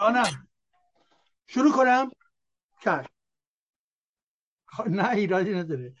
[0.00, 0.48] جانم
[1.46, 2.10] شروع کنم.
[2.80, 3.10] کرد
[4.66, 5.92] خب، نه ایرادی نداره.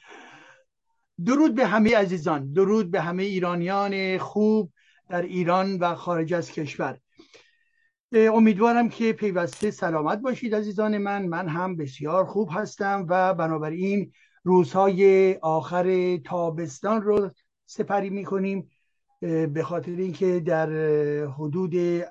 [1.24, 2.52] درود به همه عزیزان.
[2.52, 4.72] درود به همه ایرانیان خوب
[5.08, 6.98] در ایران و خارج از کشور.
[8.12, 11.26] امیدوارم که پیوسته سلامت باشید عزیزان من.
[11.26, 14.12] من هم بسیار خوب هستم و بنابراین
[14.44, 17.30] روزهای آخر تابستان رو
[17.66, 18.70] سپری می‌کنیم
[19.20, 20.70] به خاطر اینکه در
[21.26, 22.04] حدود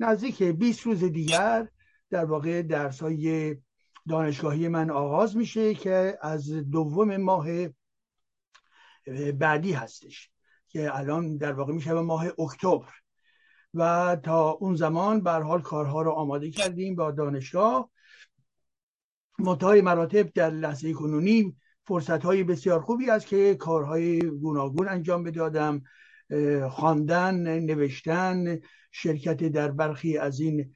[0.00, 1.68] نزدیک 20 روز دیگر
[2.10, 3.56] در واقع درس های
[4.08, 7.48] دانشگاهی من آغاز میشه که از دوم ماه
[9.38, 10.30] بعدی هستش
[10.68, 12.88] که الان در واقع میشه ماه اکتبر.
[13.74, 17.90] و تا اون زمان بر حال کارها رو آماده کردیم با دانشگاه.
[19.38, 25.82] منتهای مراتب در لحظه کنونی فرصت های بسیار خوبی است که کارهای گوناگون انجام بدادم.
[26.70, 28.58] خواندن نوشتن
[28.90, 30.74] شرکت در برخی از این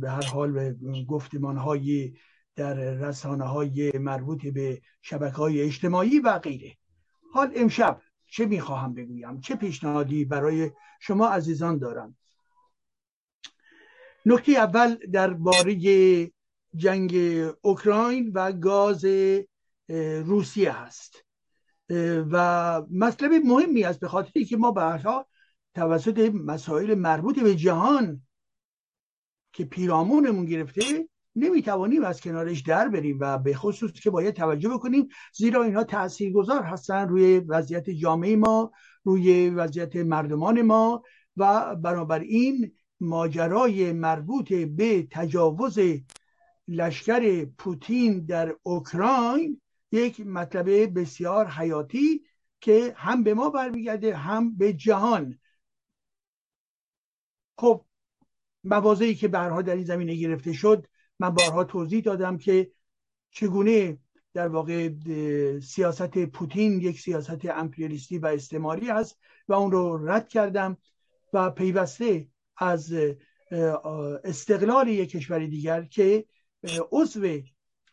[0.00, 0.74] به هر حال
[1.08, 2.14] گفتمان های
[2.56, 6.76] در رسانه های مربوط به شبکه های اجتماعی و غیره.
[7.32, 12.16] حال امشب چه می‌خواهم بگویم؟ چه پیشنهادی برای شما عزیزان دارم؟
[14.26, 15.74] نکته اول درباره
[16.76, 17.14] جنگ
[17.60, 19.04] اوکراین و گاز
[20.24, 21.24] روسیه هست.
[22.30, 25.26] و مطلب مهمی است به خاطری که ما برها
[25.74, 28.22] توسط مسائل مربوط به جهان
[29.52, 35.08] که پیرامونمون گرفته نمی‌توانیم از کنارش در بریم و به خصوص که باید توجه بکنیم
[35.32, 38.72] زیرا اینها تاثیرگذار هستن روی وضعیت جامعه ما
[39.04, 41.02] روی وضعیت مردمان ما
[41.36, 45.78] و بنابراین ماجرای مربوط به تجاوز
[46.68, 49.60] لشکر پوتین در اوکراین
[49.92, 52.22] یک مطلب بسیار حیاتی
[52.60, 55.38] که هم به ما برمیگرده هم به جهان.
[57.56, 57.84] خب
[58.64, 60.86] موازهی که برها در این زمینه گرفته شد
[61.18, 62.70] من بارها توضیح دادم که
[63.30, 63.98] چگونه
[64.34, 64.90] در واقع
[65.60, 70.76] سیاست پوتین یک سیاست امپریالیستی و استعماری است و اون رو رد کردم
[71.32, 72.94] و پیوسته از
[74.24, 76.24] استقلال یک کشور دیگر که
[76.92, 77.38] عضو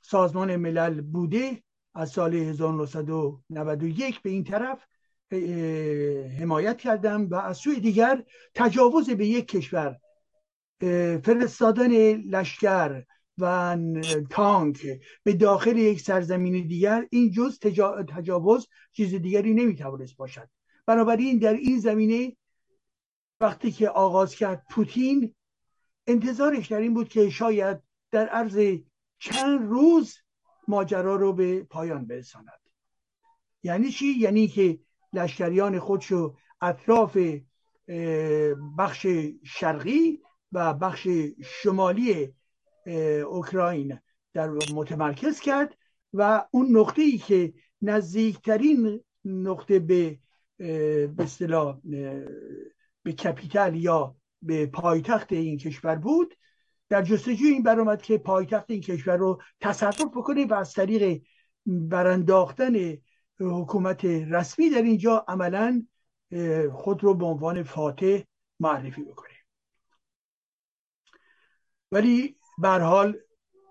[0.02, 1.64] سازمان ملل بوده
[1.94, 4.88] از سال 1991 به این طرف
[6.40, 8.24] حمایت کردم و از سوی دیگر
[8.56, 9.98] تجاوز به یک کشور
[11.24, 13.04] فرستادن لشکر
[13.38, 13.78] و
[14.30, 17.08] تانک به داخل یک سرزمین دیگر.
[17.10, 17.60] این جز
[18.16, 20.50] تجاوز چیز دیگری نمی‌توانست باشد.
[20.86, 22.38] بنابراین در این زمینه
[23.40, 25.36] وقتی که آغاز کرد پوتین
[26.08, 27.78] انتظارش در این بود که شاید
[28.12, 28.78] در عرض
[29.20, 30.18] چند روز
[30.68, 32.62] ماجرا رو به پایان برساند.
[33.64, 34.80] یعنی چی؟ یعنی که
[35.14, 37.18] لشکریان خودشو اطراف
[38.78, 39.08] بخش
[39.44, 40.20] شرقی
[40.52, 41.08] و بخش
[41.44, 42.34] شمالی
[43.28, 44.00] اوکراین
[44.34, 45.78] در متمرکز کرد
[46.14, 50.20] و اون نقطه ای که نزدیکترین نقطه به
[50.58, 51.28] به
[53.04, 56.36] به کپیتال یا به پایتخت این کشور بود
[56.90, 61.22] در جستجوی این برآمد که پایتخت این کشور رو تصرف بکنه و از طریق
[61.66, 62.98] برانداختن
[63.42, 65.86] حکومت رسمی در اینجا عملا
[66.74, 68.20] خود رو به عنوان فاتح
[68.60, 69.34] معرفی بکنه.
[71.92, 73.18] ولی به حال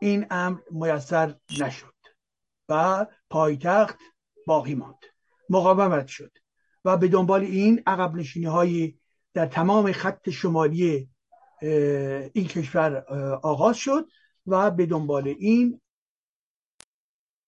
[0.00, 1.94] این امر میسر نشد
[2.69, 3.98] و پایتخت
[4.47, 5.04] باقی ماند
[5.50, 6.32] مقاومت شد
[6.84, 8.94] و به دنبال این عقب نشینی های
[9.34, 11.10] در تمام خط شمالی
[12.32, 12.97] این کشور
[13.42, 14.08] آغاز شد
[14.47, 15.80] و به دنبال این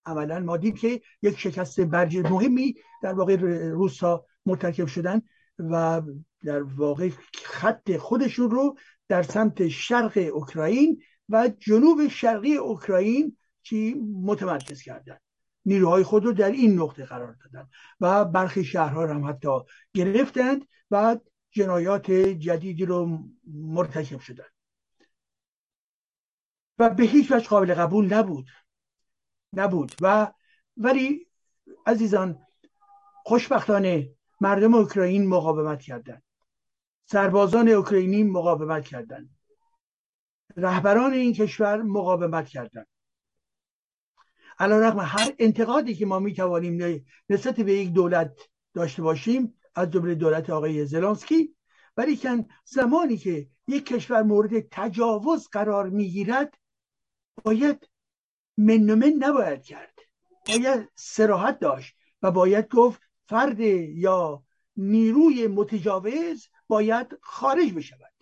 [0.05, 3.35] عملا ما که یک شکست برج مهمی در واقع
[3.71, 5.21] روسا مرتکب شدن
[5.59, 6.01] و
[6.43, 7.09] در واقع
[7.43, 8.77] خط خودشون رو
[9.07, 13.93] در سمت شرق اوکراین و جنوب شرقی اوکراین چی
[14.23, 15.17] متمرکز کردن.
[15.65, 19.59] نیروهای خود رو در این نقطه قرار دادن و برخی شهرها هم حتی
[19.93, 21.17] گرفتند و
[21.51, 23.19] جنایات جدیدی رو
[23.53, 24.45] مرتکب شدن.
[26.79, 28.45] و به هیچ وجه قابل قبول نبود.
[29.53, 29.91] نبود.
[30.01, 30.31] و
[30.77, 31.27] ولی
[31.85, 32.45] عزیزان
[33.25, 34.09] خوشبختانه
[34.41, 36.23] مردم اوکراین مقاومت کردند.
[37.05, 39.29] سربازان اوکراینی مقاومت کردند.
[40.57, 42.87] رهبران این کشور مقاومت کردند.
[44.59, 48.35] علا رقم هر انتقادی که ما می توانیم نسبت به یک دولت
[48.73, 51.55] داشته باشیم از جمله دولت آقای زلانسکی
[51.97, 56.57] ولی کن زمانی که یک کشور مورد تجاوز قرار می‌گیرد
[57.43, 57.89] باید
[58.57, 59.99] من من نباید کرد.
[60.47, 64.43] باید سراحت داشت و باید گفت فرد یا
[64.77, 68.13] نیروی متجاوز باید خارج بشود.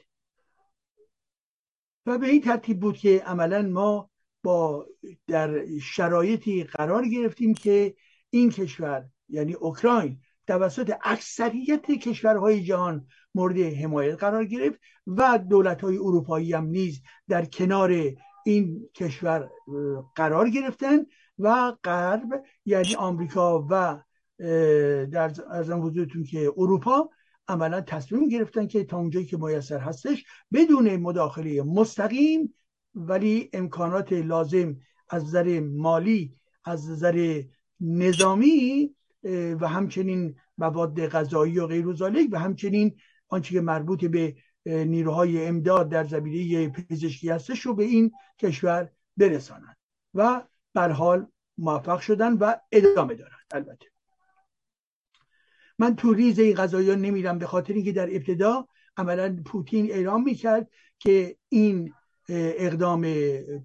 [2.05, 4.09] و به این ترتیب بود که عملا ما
[4.43, 4.87] با
[5.27, 7.95] در شرایطی قرار گرفتیم که
[8.29, 15.97] این کشور یعنی اوکراین توسط اکثریت کشورهای جهان مورد حمایت قرار گرفت و دولت های
[15.97, 17.91] اروپایی هم نیز در کنار
[18.45, 19.49] این کشور
[20.15, 20.97] قرار گرفتن
[21.39, 24.01] و غرب یعنی آمریکا و
[25.11, 27.09] در ارزم حضورتون که اروپا
[27.47, 32.53] عملا تصمیم گرفتن که تا اونجایی که میسر هستش بدون مداخله مستقیم
[32.95, 34.75] ولی امکانات لازم
[35.09, 37.43] از نظر مالی از نظر
[37.81, 38.95] نظامی
[39.61, 42.95] و همچنین مواد غذایی و غیر و همچنین
[43.27, 44.35] آنچه که مربوط به
[44.65, 49.77] نیروهای امداد در زمینه پزشکی هستش رو به این کشور برسانند
[50.13, 50.41] و
[50.73, 51.27] بر حال
[51.57, 53.41] موفق شدن و ادامه دارند.
[53.51, 53.85] البته
[55.79, 58.67] من تو ریز این قضایی نمیرم به خاطر اینکه در ابتدا
[58.97, 60.69] عملا پوتین اعلام می‌کرد
[60.99, 61.93] که این
[62.29, 63.05] اقدام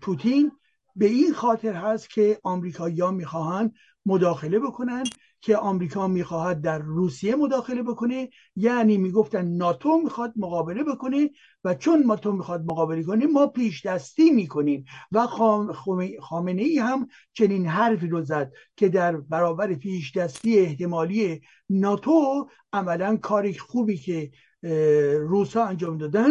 [0.01, 0.53] پوتین
[0.97, 3.75] به این خاطر هست که آمریکایی‌ها می‌خواهند
[4.07, 5.05] مداخله بکنن
[5.47, 11.31] که آمریکا می‌خواهد در روسیه مداخله بکنه یعنی می‌گفتن ناتو می‌خواد مقابله بکنه
[11.65, 14.85] و چون ناتو می‌خواد مقابله کنه ما پیش دستی می‌کنیم.
[15.13, 15.27] و
[16.21, 21.41] خامنه ای هم چنین حرفی رو زد که در برابر پیش دستی احتمالی
[21.71, 24.31] ناتو عملا کاری خوبی که
[25.19, 26.31] روسا انجام دادن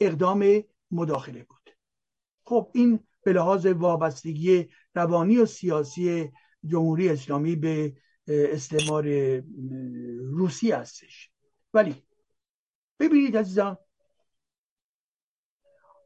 [0.00, 1.70] اقدام مداخله بود.
[2.44, 6.30] خب این به لحاظ وابستگی روانی و سیاسی
[6.66, 7.92] جمهوری اسلامی به
[8.28, 9.06] استعمار
[10.20, 11.30] روسی هستش.
[11.74, 12.02] ولی
[13.00, 13.78] ببینید عزیزان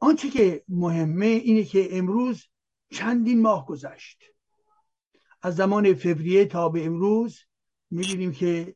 [0.01, 2.47] آنچه که مهمه اینه که امروز
[2.91, 4.23] چندین ماه گذشت.
[5.41, 7.39] از زمان فوریه تا به امروز
[7.91, 8.75] می‌بینیم که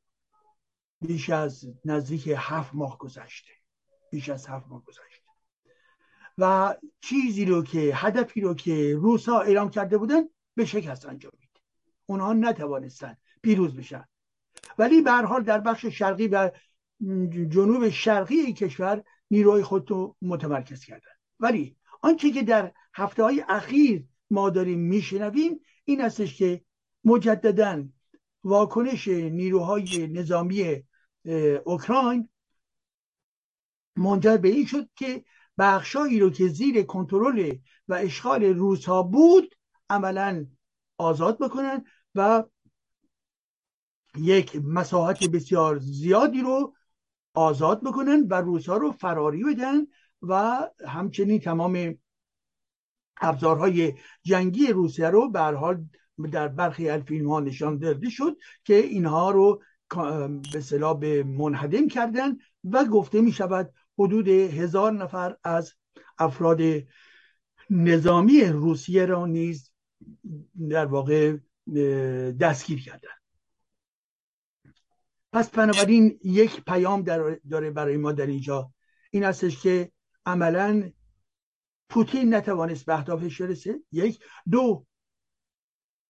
[1.02, 3.52] بیش از نزدیک هفت ماه گذشته.
[4.12, 5.22] بیش از هفت ماه گذشته
[6.38, 10.22] و چیزی رو که هدفی رو که روسا اعلام کرده بودن
[10.56, 11.50] به شکست انجامید.
[12.06, 14.06] اونها نتوانستند پیروز بشن.
[14.78, 16.52] ولی به حال در بخش شرقی و
[17.30, 21.12] جنوب شرقی این کشور نیروهای خود رو متمرکز کردن.
[21.40, 26.62] ولی آنچه که در هفته های اخیر ما داریم میشنویم این استش که
[27.04, 27.84] مجددا
[28.44, 30.84] واکنش نیروهای نظامی
[31.66, 32.30] اوکراین
[33.96, 35.26] منجر به این شد که
[35.58, 37.54] بخشایی رو که زیر کنترل
[37.88, 39.56] و اشغال روس ها بود
[39.90, 40.46] عملا
[40.98, 41.86] آزاد بکنن
[42.16, 42.44] و
[44.18, 46.74] یک مساحت بسیار زیادی رو
[47.34, 49.88] آزاد بکنن و روسا رو فراری بدن
[50.22, 51.98] و همچنین تمام
[53.22, 53.94] ابزارهای
[54.24, 55.86] جنگی روسیه رو به حال
[56.32, 59.62] در برخی از فیلم ها نشان داده شد که اینها رو
[60.54, 65.74] به صلاح منهدم کردن و گفته می شود حدود هزار نفر از
[66.18, 66.62] افراد
[67.70, 69.72] نظامی روسیه را نیز
[70.70, 71.38] در واقع
[72.40, 73.21] دستگیر کردن
[75.34, 77.02] پس بنابراین یک پیام
[77.50, 78.72] داره برای ما در اینجا.
[79.12, 79.92] این هستش که
[80.26, 80.92] عملا
[81.90, 83.80] پوتین نتوانست به اهدافش برسه.
[83.92, 84.20] یک.
[84.52, 84.86] دو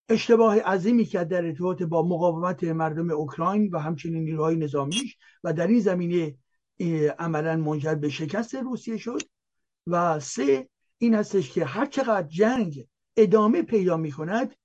[0.09, 5.67] اشتباه عظیمی که در ارتباط با مقاومت مردم اوکراین و همچنین نیروهای نظامیش و در
[5.67, 6.37] این زمینه
[7.19, 9.21] عملا منجر به شکست روسیه شد.
[9.87, 14.55] و سه این هستش که هر چقدر جنگ ادامه پیدا می کند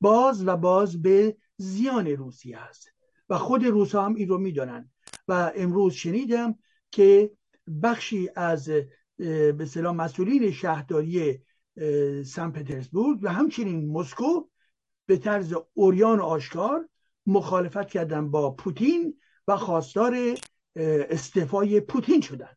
[0.00, 2.97] باز و باز به زیان روسیه است.
[3.30, 4.90] و خود روسا هم این رو می‌دانند.
[5.28, 6.54] و امروز شنیدم
[6.90, 7.30] که
[7.82, 8.70] بخشی از
[9.18, 11.38] به سلام مسئولین شهرداری
[12.24, 14.48] سن پترزبورگ و همچنین مسکو
[15.06, 16.88] به طرز اوریان آشکار
[17.26, 20.16] مخالفت کردن با پوتین و خواستار
[20.76, 22.50] استعفای پوتین شدن.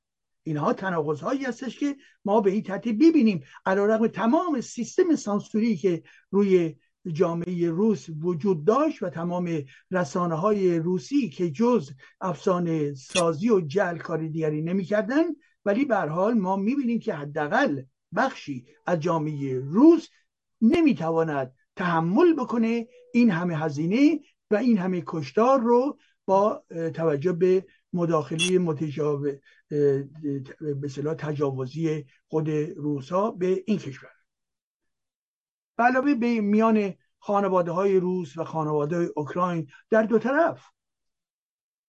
[0.44, 6.04] اینها تناقض هایی هستش که ما به این ترتیب ببینیم علیرغم تمام سیستم سانسوری که
[6.32, 6.76] روی
[7.08, 11.92] جامعه روس وجود داشت و تمام رسانه های روسی که جز
[12.22, 15.24] افسانه سازی و جل کار دیگری نمی‌کردن
[15.66, 17.82] ولی به حال ما می‌بینیم که حداقل
[18.16, 20.08] بخشی از جامعه روس
[20.62, 24.20] نمی‌تواند تحمل بکنه این همه هزینه
[24.52, 29.34] و این همه کشتار رو با توجه به مداخله متجاوز
[30.60, 34.21] به تجاوزی خود روسا به این کشور.
[35.82, 40.66] علاوه به میان خانواده های روس و خانواده های اوکراین در دو طرف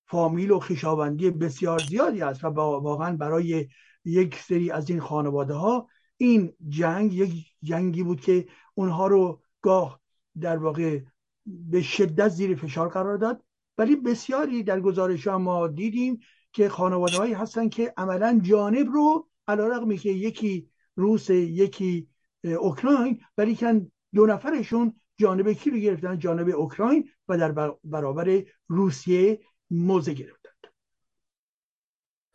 [0.06, 3.68] فامیل و خیشاوندی بسیار زیادی است و واقعا برای
[4.04, 10.00] یک سری از این خانواده ها این جنگ یک جنگی بود که اونها رو گاه
[10.40, 11.00] در واقع
[11.46, 13.44] به شدت زیر فشار قرار داد.
[13.78, 16.20] ولی بسیاری در گزارش ها ما دیدیم
[16.52, 22.08] که خانواده هایی هستن که عملا جانب رو علا که یکی روس یکی
[22.44, 27.52] اوکراین ولی کن دو نفرشون جانب کی رو گرفتن؟ جانب اوکراین و در
[27.84, 30.50] برابر روسیه موزه گرفتن.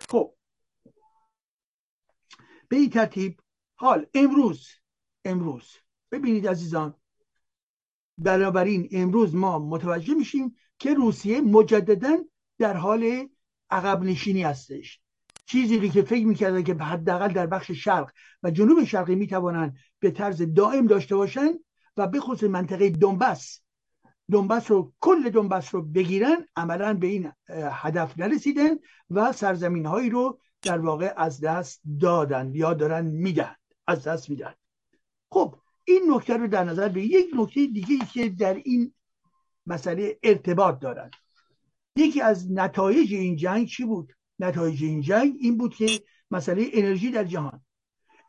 [0.10, 0.34] خب.
[2.70, 3.40] به این ترتیب
[3.76, 4.70] حال امروز
[5.26, 5.76] امروز
[6.12, 6.96] ببینید عزیزان
[8.18, 12.18] بنابراین امروز ما متوجه میشیم که روسیه مجددا
[12.60, 13.30] در حال
[13.70, 15.02] عقب نشینی هستش.
[15.48, 18.12] چیزی که فکر می‌کردن که حداقل در بخش شرق
[18.44, 21.60] و جنوب شرقی می‌توانند به طرز دائم داشته باشند
[21.98, 23.62] و به خصوص منطقه دنبس
[24.32, 27.32] دنبس رو کل دنبس رو بگیرن عملا به این
[27.72, 28.76] هدف نرسیدن
[29.10, 33.56] و سرزمین هایی رو در واقع از دست دادن یا دارن میدن
[33.88, 34.54] از دست میدن.
[35.32, 38.94] خب این نکته رو در نظر به یک نکته دیگه که در این
[39.66, 41.14] مسئله ارتباط دارد.
[41.96, 47.12] یکی از نتایج این جنگ چی بود؟ نتایج این جنگ این بود که مسئله انرژی
[47.12, 47.66] در جهان.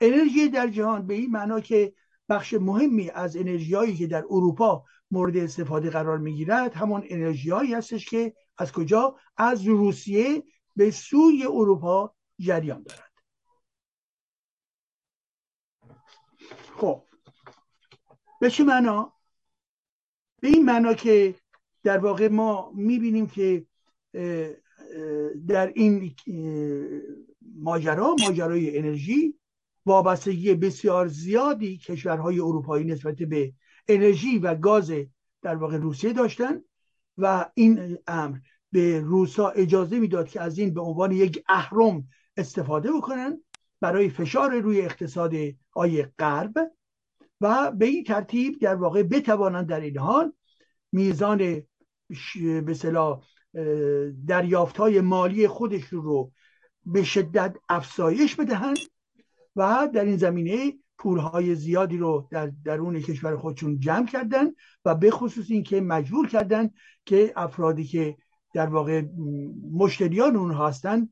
[0.01, 1.93] انرژی در جهان به این معنا که
[2.29, 7.75] بخش مهمی از انرژی هایی که در اروپا مورد استفاده قرار می‌گیرد همون انرژی هایی
[7.75, 10.43] هستش که از کجا؟ از روسیه
[10.77, 13.13] به سوی اروپا جریان دارد
[16.77, 17.03] خب
[18.41, 19.13] به چه معنا؟
[20.41, 21.35] به این معنا که
[21.83, 23.67] در واقع ما می‌بینیم که
[25.49, 26.15] در این
[27.57, 29.35] ماجرا ماجرای انرژی
[29.87, 33.53] وابستگی بسیار زیادی کشورهای اروپایی نسبت به
[33.89, 34.93] انرژی و گاز
[35.43, 36.63] در واقع روسیه داشتن
[37.19, 38.39] و این امر
[38.73, 43.41] به روسا اجازه می‌داد که از این به عنوان یک اهرم استفاده بکنن
[43.81, 45.33] برای فشار روی اقتصاد
[45.73, 46.53] های غرب
[47.41, 50.33] و به این ترتیب در واقع بتوانند در این حال
[50.93, 51.63] میزان
[52.65, 52.75] به
[54.27, 56.33] دریافت های مالی خودش رو
[56.87, 58.79] به شدت افزایش بدهند
[59.57, 64.47] و در این زمینه پولهای زیادی رو در درون کشور خودشون جمع کردن
[64.85, 66.71] و به خصوص اینکه مجبور کردن
[67.07, 68.17] که افرادی که
[68.55, 69.03] در واقع
[69.73, 71.09] مشتریان اونها هستن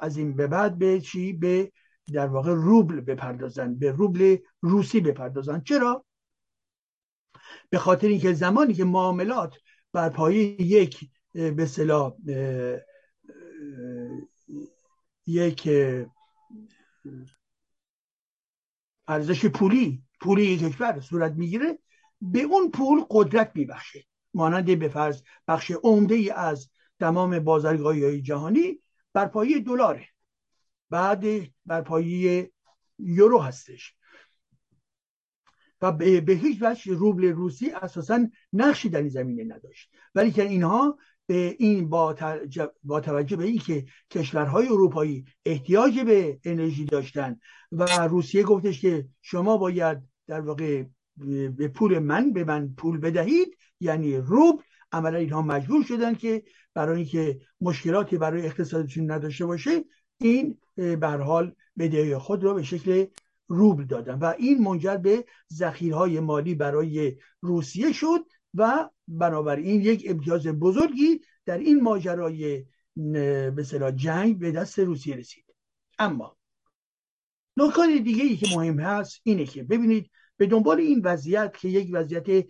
[0.00, 1.72] از این به بعد به چی؟ به
[2.12, 5.60] در واقع روبل بپردازن به روبل روسی بپردازن.
[5.60, 6.04] چرا؟
[7.70, 9.54] به خاطر اینکه زمانی که معاملات
[9.92, 12.14] بر پایه یک به صلاح
[15.26, 15.68] یک
[19.08, 21.78] ارزش پولی پولی کشور صورت می‌گیره
[22.20, 24.04] به اون پول قدرت میبخشه.
[24.34, 26.70] مانند به فرض بخش عمده ای از
[27.00, 30.08] تمام بازرگاهی های جهانی بر پایه دلاره.
[30.90, 31.24] بعد
[31.66, 32.52] بر پایه
[32.98, 33.94] یورو هستش.
[35.82, 39.90] و به هیچ وجه روبل روسی اساسا نقشی در این زمینه نداشت.
[40.14, 40.98] ولی که اینها
[41.32, 42.16] به این با,
[42.84, 47.40] با توجه به اینکه کشورهای اروپایی احتیاج به انرژی داشتن
[47.72, 50.84] و روسیه گفتش که شما باید در واقع
[51.56, 54.62] به پول من به من پول بدهید یعنی روبل
[54.92, 56.42] عملا اینها مجبور شدن که
[56.74, 59.84] برای اینکه مشکلاتی برای اقتصادشون نداشته باشه
[60.18, 63.06] این به حال بدهی خود رو به شکل
[63.48, 64.18] روبل دادن.
[64.18, 68.20] و این منجر به ذخیرهای مالی برای روسیه شد
[68.54, 72.66] و بنابراین یک امتیاز بزرگی در این ماجرای
[72.96, 73.64] به
[73.96, 75.44] جنگ به دست روسیه رسید.
[75.98, 76.36] اما
[77.56, 81.88] نکات دیگه ای که مهم هست اینه که ببینید به دنبال این وضعیت که یک
[81.92, 82.46] وضعیت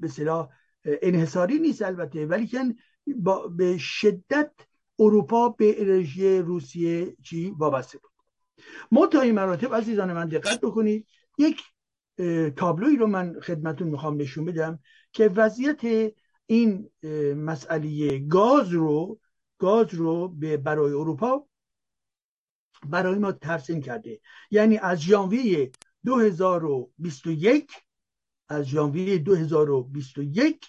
[0.00, 0.48] به
[0.84, 2.74] انحصاری نیست البته ولی که
[3.56, 4.52] به شدت
[4.98, 8.10] اروپا به انرژی روسیه چی وابسته بود.
[8.90, 11.06] ما تا این مراتب عزیزان من دقت بکنید
[11.38, 11.62] یک
[12.56, 14.78] تابلوی رو من خدمتون می‌خوام نشون بدم
[15.14, 16.12] که وضعیت
[16.46, 16.90] این
[17.36, 19.20] مسئله گاز رو
[19.58, 21.48] گاز رو به برای اروپا
[22.86, 24.20] برای ما ترسیم کرده.
[24.50, 25.72] یعنی از ژانویه
[26.04, 27.72] 2021
[28.48, 30.66] از ژانویه 2021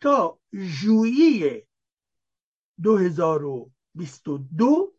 [0.00, 1.66] تا ژوئیه
[2.82, 4.94] 2022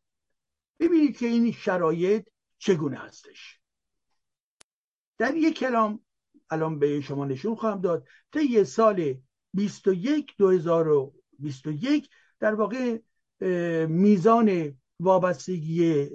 [0.80, 3.60] ببینید که این شرایط چگونه هستش.
[5.18, 6.06] در یک کلام
[6.52, 8.08] الان به شما نشون خواهم داد.
[8.32, 9.14] طی سال
[9.54, 12.98] 21 2021 در واقع
[13.86, 16.08] میزان وابستگی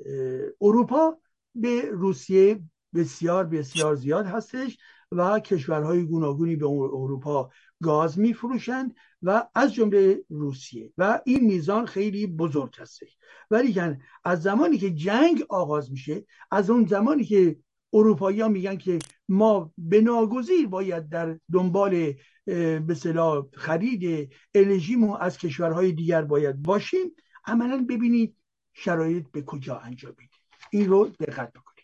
[0.60, 1.18] اروپا
[1.54, 2.60] به روسیه
[2.94, 4.78] بسیار بسیار زیاد هستش
[5.12, 7.50] و کشورهای گوناگونی به اروپا
[7.82, 13.16] گاز میفروشند و از جمله روسیه و این میزان خیلی بزرگ هستش.
[13.50, 13.80] ولی
[14.24, 17.58] از زمانی که جنگ آغاز میشه از اون زمانی که
[17.92, 22.14] اروپایی ها میگن که ما به ناگذیر باید در دنبال
[22.86, 27.10] به صلاح خرید الژیمو از کشورهای دیگر باید باشیم.
[27.46, 28.36] عملا ببینید
[28.72, 30.30] شرایط به کجا انجامید
[30.70, 31.74] این رو دقت بکنید.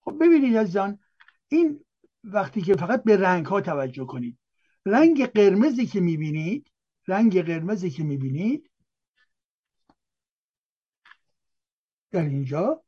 [0.00, 0.98] خب ببینید عزیزان
[1.48, 1.84] این
[2.24, 4.38] وقتی که فقط به رنگ ها توجه کنید.
[4.86, 6.70] رنگ قرمزی که می‌بینید
[7.08, 8.70] رنگ قرمزی که می‌بینید
[12.12, 12.82] در اینجا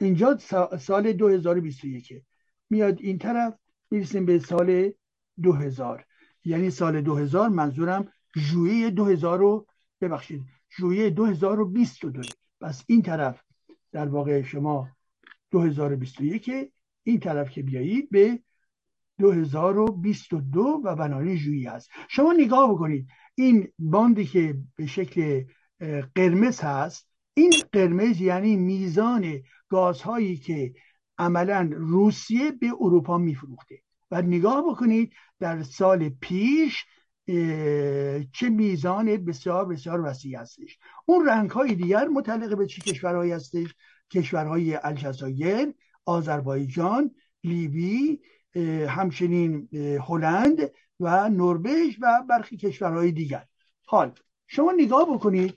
[0.00, 0.38] اینجا
[0.78, 2.22] سال 2021
[2.70, 3.54] میاد این طرف
[3.90, 4.92] می‌رسیم به سال
[5.42, 6.04] 2000
[6.44, 9.66] یعنی سال 2000 منظورم ژوئیه 2000 رو
[10.00, 10.42] ببخشید
[10.78, 12.22] ژوئیه 2022
[12.60, 13.42] پس این طرف
[13.92, 14.88] در واقع شما
[15.50, 16.72] 2021
[17.02, 18.42] این طرف که بیایید به
[19.18, 21.90] 2022 و بنابراین ژوئیه هست.
[22.08, 25.44] شما نگاه بکنید این باندی که به شکل
[26.14, 27.07] قرمز هست
[27.38, 30.74] این قرمز یعنی میزان گازهایی که
[31.18, 33.82] عملا روسیه به اروپا میفروخته.
[34.10, 36.84] و نگاه بکنید در سال پیش
[38.32, 40.78] چه میزان بسیار بسیار وسیع هستش.
[41.06, 43.74] اون رنگ های دیگر متعلق به چه کشورهایی هستش؟
[44.10, 47.10] کشورهای الجزایر آذربایجان
[47.44, 48.20] لیبی
[48.88, 49.68] همچنین
[50.08, 53.44] هلند و نروژ و برخی کشورهای دیگر.
[53.86, 54.12] حال
[54.46, 55.54] شما نگاه بکنید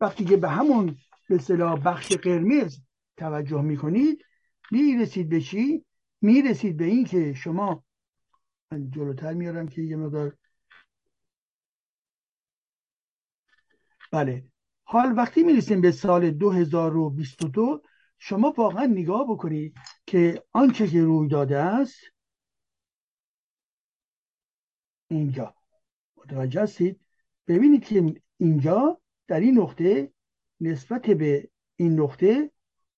[0.00, 0.96] وقتی که به همون
[1.32, 2.80] به اصطلاح بخش قرمز
[3.16, 4.24] توجه می‌کنید
[4.70, 5.84] می‌رسید به چی؟
[6.20, 7.84] می‌رسید به این که شما
[8.72, 10.36] من جلوتر میارم که یه مقدار
[14.12, 14.44] بله.
[14.84, 17.82] حال وقتی می‌رسیم به سال 2022
[18.18, 19.74] شما واقعا نگاه بکنید
[20.06, 22.00] که آنچه که روی داده است
[25.08, 25.54] اینجا.
[26.16, 27.00] متوجه هستید؟
[27.46, 30.12] ببینید که اینجا در این نقطه
[30.62, 32.50] نسبت به این نقطه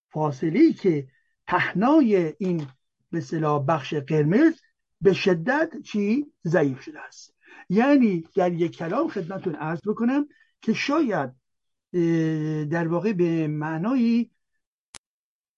[0.09, 1.07] فاصله ای که
[1.47, 2.67] پهنای این
[3.11, 3.21] به
[3.67, 4.53] بخش قرمز
[5.01, 7.35] به شدت چی؟ ضعیف شده است.
[7.69, 10.27] یعنی در یک کلام خدمتون عرض بکنم
[10.61, 11.31] که شاید
[12.69, 14.29] در واقع به معنای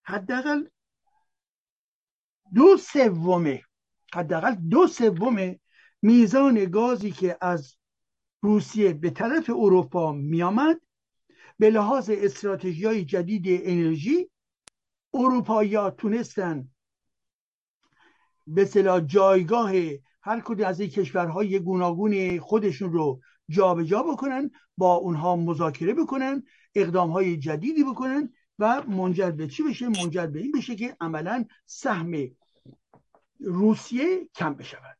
[0.03, 0.67] حداقل
[2.55, 3.63] دو سومه
[4.13, 5.55] حداقل دو سوم
[6.01, 7.75] میزان گازی که از
[8.41, 10.81] روسیه به طرف اروپا میآمد
[11.59, 14.29] به لحاظ استراتژی های جدید انرژی
[15.13, 16.67] اروپایی تونستن
[18.47, 19.71] به صلاح جایگاه
[20.21, 26.43] هر کدوم از این کشورهای گوناگون خودشون رو جابجا جا بکنن با اونها مذاکره بکنن
[26.75, 31.45] اقدام های جدیدی بکنن و منجر به چی بشه؟ منجر به این بشه که عملا
[31.65, 32.15] سهم
[33.39, 34.97] روسیه کم بشود.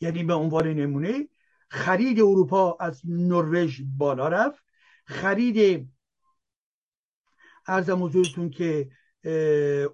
[0.00, 1.28] یعنی به عنوان نمونه
[1.70, 4.64] خرید اروپا از نروژ بالا رفت.
[5.06, 5.88] خرید
[7.66, 8.90] ارزم حضورتون که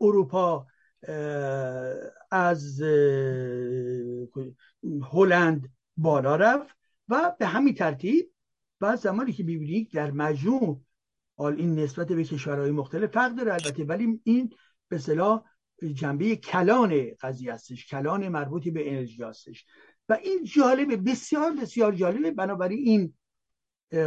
[0.00, 0.66] اروپا
[2.30, 2.82] از
[5.12, 6.76] هلند بالا رفت
[7.08, 8.30] و به همین ترتیب
[8.80, 10.80] بعد زمانی که ببینید در مجموع
[11.36, 14.54] حال این نسبت به کشورهای مختلف فرق داره البته ولی این
[14.88, 15.44] به صلاح
[15.94, 19.66] جنبه کلان قضیه هستش کلان مربوطی به انرژی هستش.
[20.08, 22.30] و این جالبه بسیار بسیار جالبه.
[22.30, 23.14] بنابراین این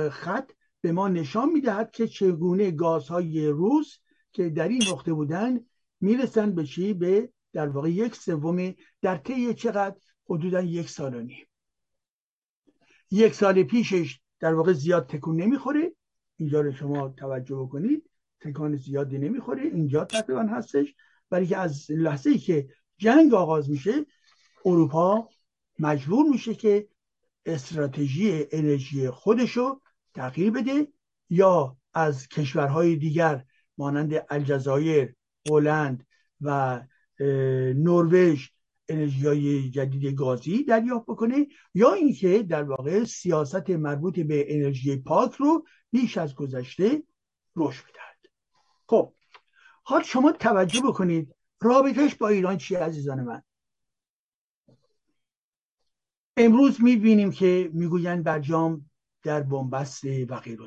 [0.10, 3.97] خط به ما نشان می‌دهد که چگونه گازهای روس
[4.31, 5.65] که در این نقطه بودن
[6.01, 9.95] می‌رسن به چی؟ به در واقع یک سوم در طی چقدر
[10.29, 11.47] حدودا یک سال و نیم.
[13.12, 15.95] یک سال پیشش در واقع زیاد تکون نمی‌خوره.
[16.38, 18.10] اینجا رو شما توجه بکنید.
[18.39, 19.62] تکان زیادی نمی‌خوره.
[19.62, 20.95] اینجا تقریبا هستش.
[21.31, 24.05] ولی که از لحظه ای که جنگ آغاز میشه
[24.65, 25.29] اروپا
[25.79, 26.87] مجبور میشه که
[27.45, 29.81] استراتژی انرژی خودشو
[30.13, 30.87] تغییر بده
[31.29, 33.45] یا از کشورهای دیگر
[33.77, 35.15] مانند الجزایر
[35.49, 36.07] هلند
[36.41, 36.81] و
[37.75, 38.49] نروژ
[38.89, 45.33] انرژی های جدید گازی دریافت بکنه یا اینکه در واقع سیاست مربوط به انرژی پاک
[45.33, 47.03] رو بیش از گذشته
[47.55, 48.33] رشد بدهد
[48.87, 49.13] خب
[49.83, 53.41] حال شما توجه بکنید رابطش با ایران چی عزیزان من؟
[56.38, 58.89] امروز می‌بینیم که می‌گویند برجام
[59.23, 60.60] در بنبست و غیر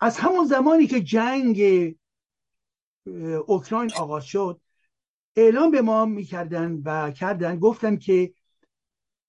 [0.00, 1.62] از همون زمانی که جنگ
[3.46, 4.60] اوکراین آغاز شد
[5.36, 8.34] اعلام به ما می‌کردن و کردن گفتن که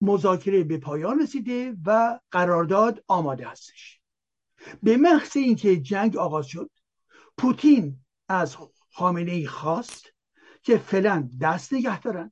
[0.01, 3.99] مذاکره به پایان رسیده و قرارداد آماده هستش.
[4.83, 6.71] به محض اینکه جنگ آغاز شد
[7.37, 8.57] پوتین از
[8.91, 10.13] خامنه ای خواست
[10.61, 12.31] که فعلا دست نگه دارن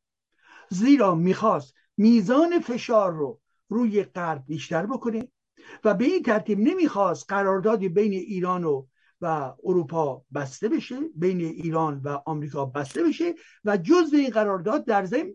[0.70, 5.28] زیرا می‌خواست میزان فشار رو روی غرب بیشتر بکنه
[5.84, 8.86] و به این ترتیب نمی‌خواست قراردادی بین ایران و
[9.22, 13.34] و اروپا بسته بشه بین ایران و آمریکا بسته بشه
[13.66, 15.28] و جز این قرارداد در زم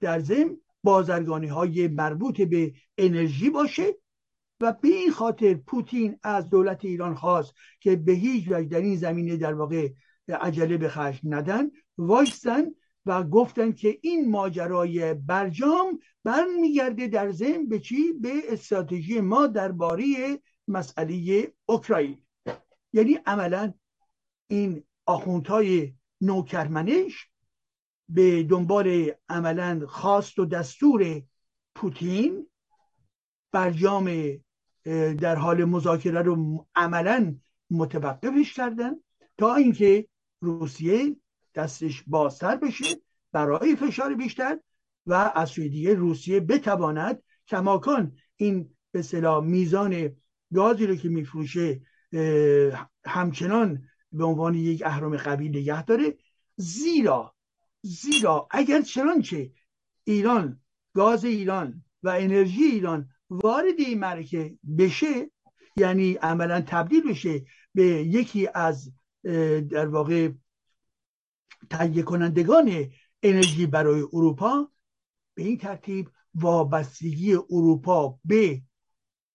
[0.00, 3.94] در زم بازرگانی های مربوط به انرژی باشه
[4.60, 8.96] و به این خاطر پوتین از دولت ایران خواست که به هیچ وجه در این
[8.96, 9.88] زمینه در واقع
[10.28, 12.64] عجله به خشم ندن وایستن
[13.08, 20.04] و گفتن که این ماجرای برجام برمیگرده در ذهن به چی؟ به استراتژی ما درباره
[20.68, 22.22] مسئله اوکراین.
[22.92, 23.74] یعنی عملا
[24.48, 27.28] این آخوندهای نوکرمنش
[28.08, 31.22] به دنبال عملا خواست و دستور
[31.74, 32.46] پوتین
[33.52, 34.10] برجام
[35.20, 37.36] در حال مذاکره رو عملا
[37.70, 38.92] متوقفش کردن
[39.38, 40.08] تا اینکه
[40.40, 41.16] روسیه
[41.58, 42.84] دستش بازتر بشه
[43.32, 44.58] برای فشار بیشتر
[45.06, 50.16] و از سوی دیگه روسیه بتواند کماکان این به میزان
[50.54, 51.80] گازی رو که میفروشه
[53.04, 56.16] همچنان به عنوان یک اهرام قوی نگه داره.
[56.56, 57.34] زیرا
[57.82, 59.50] زیرا اگر چنانچه
[60.04, 60.60] ایران
[60.94, 65.30] گاز ایران و انرژی ایران وارد این مرکه بشه
[65.76, 67.44] یعنی عملا تبدیل بشه
[67.74, 68.92] به یکی از
[69.70, 70.30] در واقع
[71.70, 72.90] تهیه کنندگان
[73.22, 74.68] انرژی برای اروپا
[75.34, 78.62] به این ترتیب وابستگی اروپا به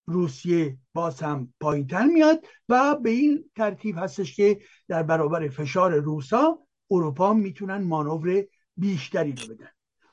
[0.06, 6.60] روسیه باز هم پایینتر میاد و به این ترتیب هستش که در برابر فشار روسا
[6.92, 8.44] اروپا می‌تونن مانور
[8.78, 9.70] بیشتری رو بدن.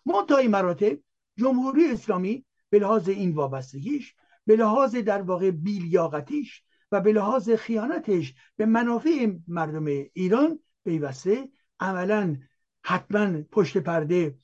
[0.07, 0.99] منتهای مراتب
[1.37, 4.15] جمهوری اسلامی به لحاظ این وابستگیش
[4.47, 11.49] به لحاظ در واقع بیلیاقتیش و به لحاظ خیانتش به منافع مردم ایران پیوسته
[11.81, 12.37] عملا
[12.83, 14.35] حتما پشت پرده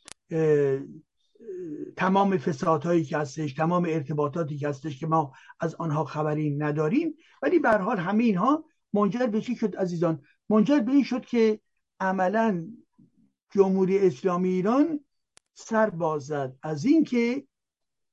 [1.96, 7.14] تمام فسادهایی که هستش تمام ارتباطاتی که هستش که ما از آنها خبری نداریم.
[7.42, 11.60] ولی به حال همه اینها منجر به چی شد عزیزان؟ منجر به این شد که
[12.00, 12.66] عملا
[13.50, 15.00] جمهوری اسلامی ایران
[15.54, 17.46] سر بازد از اینکه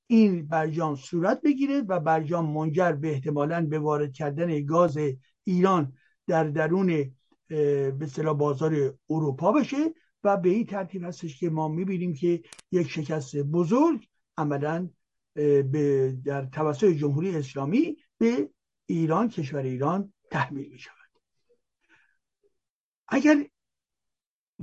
[0.07, 4.97] این برجام صورت بگیره و برجام منجر به احتمالا به وارد کردن گاز
[5.43, 5.93] ایران
[6.27, 7.11] در درون
[7.99, 13.35] به بازار اروپا بشه و به این ترتیب هستش که ما می‌بینیم که یک شکست
[13.35, 14.89] بزرگ عملا
[15.33, 18.49] به در توسط جمهوری اسلامی به
[18.85, 21.09] ایران کشور ایران تحمیل می شود
[23.07, 23.47] اگر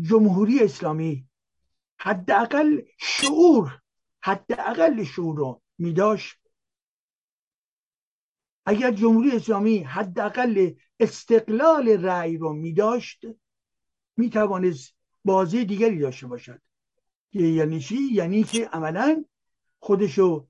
[0.01, 1.27] جمهوری اسلامی
[1.99, 3.81] حداقل شعور
[4.23, 6.40] حداقل شعور رو می داشت
[8.67, 10.71] اگر جمهوری اسلامی حداقل
[11.01, 13.27] استقلال رأی رو می داشت
[14.17, 14.95] می توانست
[15.25, 16.61] بازی دیگری داشته باشد.
[17.33, 19.25] یعنی چی؟ یعنی که عملا
[19.79, 20.47] خودشو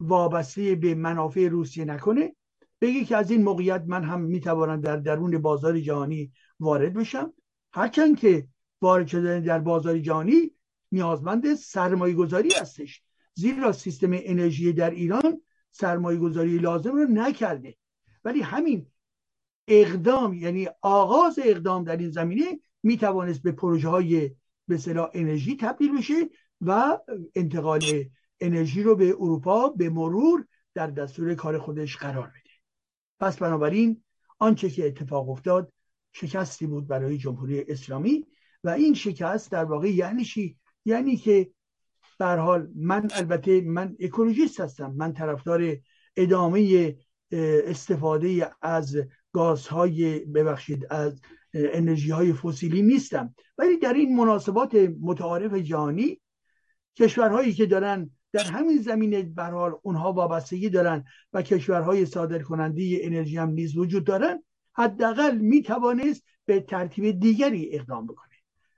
[0.00, 2.36] وابسته به منافع روسیه نکنه.
[2.80, 7.32] بگی که از این موقعیت من هم می‌توانم در درون بازار جهانی وارد بشم.
[7.72, 8.48] هرچند که
[8.80, 10.50] وارد شدن در بازار جهانی
[10.92, 13.02] نیازمند سرمایه گذاری هستش.
[13.34, 15.40] زیرا سیستم انرژی در ایران
[15.74, 17.76] سرمایه گذاری لازم رو نکرده.
[18.24, 18.86] ولی همین
[19.68, 24.30] اقدام یعنی آغاز اقدام در این زمینه می توانست به پروژه های
[24.68, 24.78] به
[25.14, 26.14] انرژی تبدیل بشه
[26.60, 26.98] و
[27.34, 27.80] انتقال
[28.40, 32.50] انرژی رو به اروپا به مرور در دستور کار خودش قرار بده.
[33.20, 34.02] پس بنابراین
[34.38, 35.72] آنچه که اتفاق افتاد
[36.12, 38.26] شکستی بود برای جمهوری اسلامی
[38.64, 41.50] و این شکست در واقع یعنی چی؟ یعنی که
[42.18, 44.94] در حال من البته من اکولوژیست هستم.
[44.96, 45.76] من طرفدار
[46.16, 46.94] ادامه
[47.66, 48.96] استفاده از
[49.32, 51.20] گازهای ببخشید از
[51.54, 53.34] انرژی های فسیلی نیستم.
[53.58, 56.20] ولی در این مناسبات متعارف جهانی
[56.96, 63.36] کشورهایی که دارن در همین زمینه برحال اونها وابستگی دارن و کشورهای صادر کننده انرژی
[63.36, 68.23] هم نیز وجود دارن حداقل می توانست به ترتیب دیگری اقدام بکنه.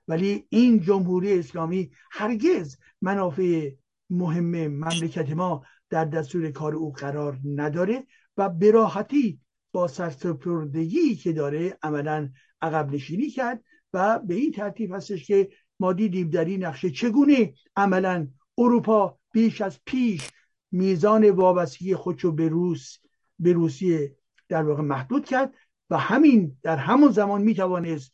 [0.07, 3.71] ولی این جمهوری اسلامی هرگز منافع
[4.09, 8.03] مهم مملکت ما در دستور کار او قرار نداره
[8.37, 9.39] و براحتی
[9.71, 12.29] با سرسپردگی که داره عملا
[12.61, 17.53] عقب نشینی کرد و به این ترتیب هستش که ما دیدیم در این نقشه چگونه
[17.75, 20.31] عملا اروپا بیش از پیش
[20.71, 22.97] میزان وابستگی خودشو به روس
[23.39, 24.15] به روسیه
[24.49, 25.53] در واقع محدود کرد
[25.89, 28.13] و همین در همون زمان می‌توانست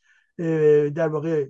[0.96, 1.50] در واقع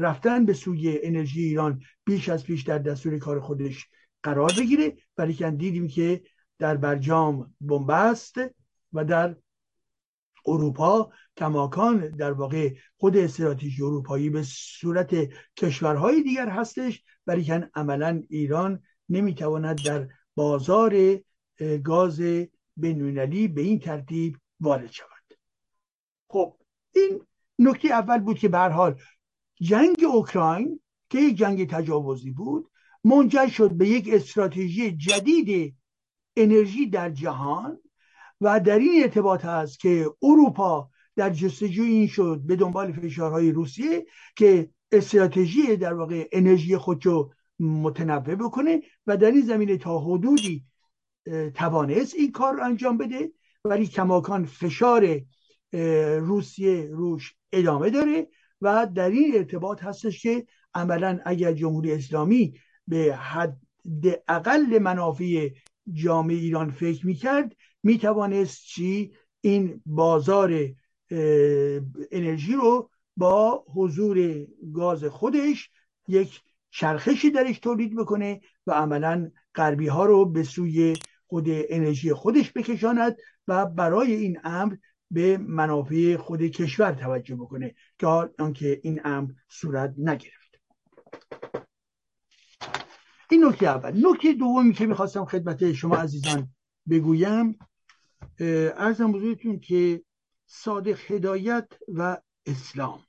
[0.00, 3.88] رفتن به سوی انرژی ایران بیش از پیش در دستور کار خودش
[4.22, 4.96] قرار بگیره.
[5.18, 6.22] ولی که دیدیم که
[6.58, 8.34] در برجام بنبست
[8.92, 9.36] و در
[10.46, 15.14] اروپا کماکان در واقع خود استراتژی اروپایی به صورت
[15.56, 17.04] کشورهای دیگر هستش.
[17.26, 21.18] ولی که عملا ایران نمی‌تواند در بازار
[21.84, 22.20] گاز
[22.76, 25.08] بینالمللی به این ترتیب وارد شود.
[26.28, 26.56] خب
[26.94, 27.22] این
[27.58, 29.00] نکته اول بود که به حال
[29.60, 32.70] جنگ اوکراین که یک جنگ تجاوزی بود
[33.04, 35.76] منجر شد به یک استراتژی جدید
[36.36, 37.78] انرژی در جهان
[38.40, 44.06] و در این ارتباط هست که اروپا در جستجوی این شد به دنبال فشارهای روسیه
[44.36, 50.64] که استراتژی در واقع انرژی خودشو متنوع بکنه و در این زمینه تا حدودی
[51.54, 53.32] توانست این کار رو انجام بده.
[53.64, 55.20] ولی کماکان فشار
[56.18, 58.28] روسیه روش ادامه داره
[58.60, 62.54] و در این ارتباط هستش که عملا اگر جمهوری اسلامی
[62.86, 63.56] به حد
[64.28, 65.50] اقل منافع
[65.92, 70.74] جامعه ایران فکر می‌کرد می‌توانست چی؟ این بازار
[72.10, 75.70] انرژی رو با حضور گاز خودش
[76.08, 80.94] یک چرخشی درش تولید بکنه و عملا غربی ها رو به سوی
[81.26, 83.16] خود انرژی خودش بکشاند
[83.48, 84.74] و برای این امر
[85.10, 88.06] به منافع خود کشور توجه بکنه که
[88.38, 90.60] آنکه این امر صورت نگرفت.
[93.30, 94.06] این نکته اول.
[94.06, 96.54] نکته دومی که می‌خواستم خدمت شما عزیزان
[96.90, 97.58] بگویم
[98.40, 100.02] ارزم بزرگتون که
[100.46, 103.04] صادق هدایت و اسلام.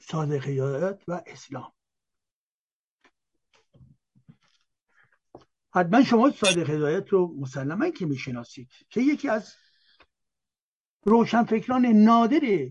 [0.00, 1.72] صادق هدایت و اسلام.
[5.74, 9.54] حتما شما صادق هدایت رو مسلما که می‌شناسید که یکی از
[11.02, 12.70] روشنفکران نادر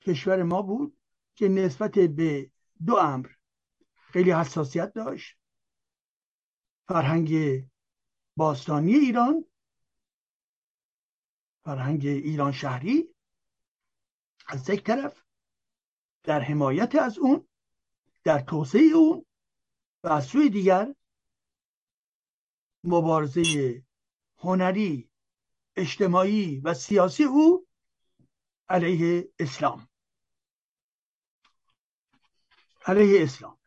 [0.00, 0.98] کشور ما بود
[1.34, 2.50] که نسبت به
[2.86, 3.28] دو امر
[3.94, 5.38] خیلی حساسیت داشت.
[6.88, 7.62] فرهنگ
[8.36, 9.44] باستانی ایران
[11.64, 13.14] فرهنگ ایران شهری
[14.46, 15.22] از یک طرف
[16.22, 17.48] در حمایت از اون
[18.24, 19.26] در توسعه اون
[20.04, 20.94] و از سوی دیگر
[22.84, 23.84] مبارزه
[24.38, 25.11] هنری
[25.76, 27.66] اجتماعی و سیاسی او
[28.68, 29.88] علیه اسلام.
[32.86, 33.58] علیه اسلام.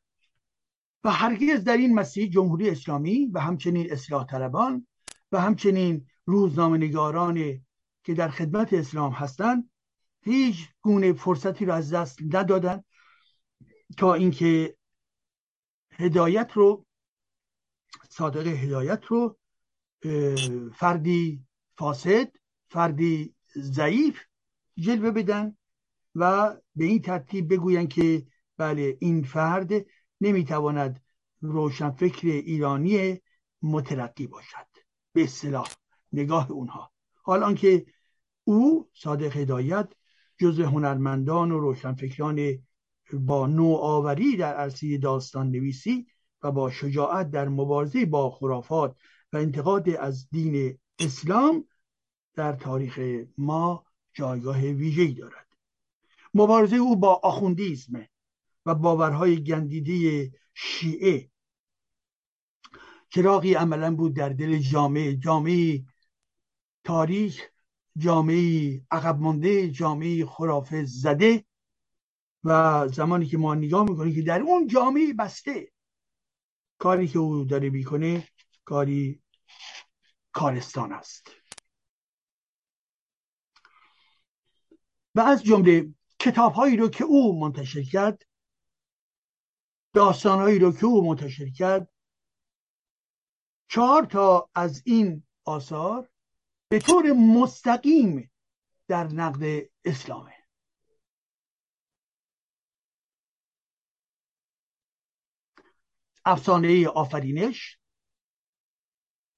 [1.04, 4.88] و هرگز در این مسیح جمهوری اسلامی و همچنین اصلاح طلبان
[5.32, 7.65] و همچنین روزنامه نگاران
[8.04, 9.70] که در خدمت اسلام هستند
[10.22, 12.84] هیچ گونه فرصتی رو از دست ندادن
[13.98, 14.78] تا اینکه
[15.91, 16.86] هدایت رو
[18.10, 19.38] صادق هدایت رو
[20.76, 21.46] فردی
[21.78, 22.32] فاسد
[22.68, 24.20] فردی ضعیف
[24.78, 25.58] جلوه بدن
[26.16, 29.72] و به این ترتیب بگوین که بله این فرد
[30.22, 31.04] نمی‌تواند
[31.42, 33.22] روشنفکر ایرانی
[33.62, 34.68] مترقی باشد.
[35.14, 35.68] به اصطلاح
[36.14, 36.92] نگاه اونها.
[37.22, 37.86] حال آنکه
[38.44, 39.90] او صادق هدایت
[40.38, 42.60] جز هنرمندان و روشنفکران
[43.14, 46.08] با نوآوری در عرصه داستان نویسی
[46.44, 48.96] و با شجاعت در مبارزه با خرافات
[49.34, 51.65] و انتقاد از دین اسلام
[52.34, 52.99] در تاریخ
[53.38, 55.47] ما جایگاه ویژه‌ای دارد.
[56.34, 58.08] مبارزه او با آخوندیزم
[58.65, 61.29] و باورهای گندیده شیعه
[63.10, 65.84] چراغی عملا بود در دل جامعه جامعه
[66.84, 67.41] تاریخ
[67.97, 71.45] جامعه عقب مانده جامعه خرافه زده
[72.43, 75.71] و زمانی که ما نگاه می‌کنیم که در اون جامعه بسته
[76.77, 78.27] کاری که او داره می‌کنه
[78.65, 79.21] کاری
[80.36, 81.32] کارستان است.
[85.15, 88.26] و از جمله کتاب هایی رو که او منتشر کرد
[89.93, 91.89] داستان هایی رو که او منتشر کرد
[93.67, 96.10] چهار تا از این آثار
[96.69, 98.32] به طور مستقیم
[98.88, 100.34] در نقد اسلامه.
[106.26, 107.80] افسانه آفرینش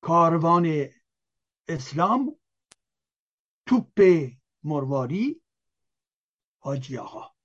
[0.08, 0.90] کاروان
[1.68, 2.40] اسلام
[3.66, 4.02] توپ
[4.64, 5.42] مرواری.
[6.60, 7.36] حاجی آقا.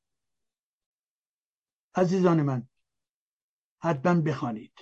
[1.94, 2.68] عزیزان من
[3.79, 4.72] حتما بخوانید.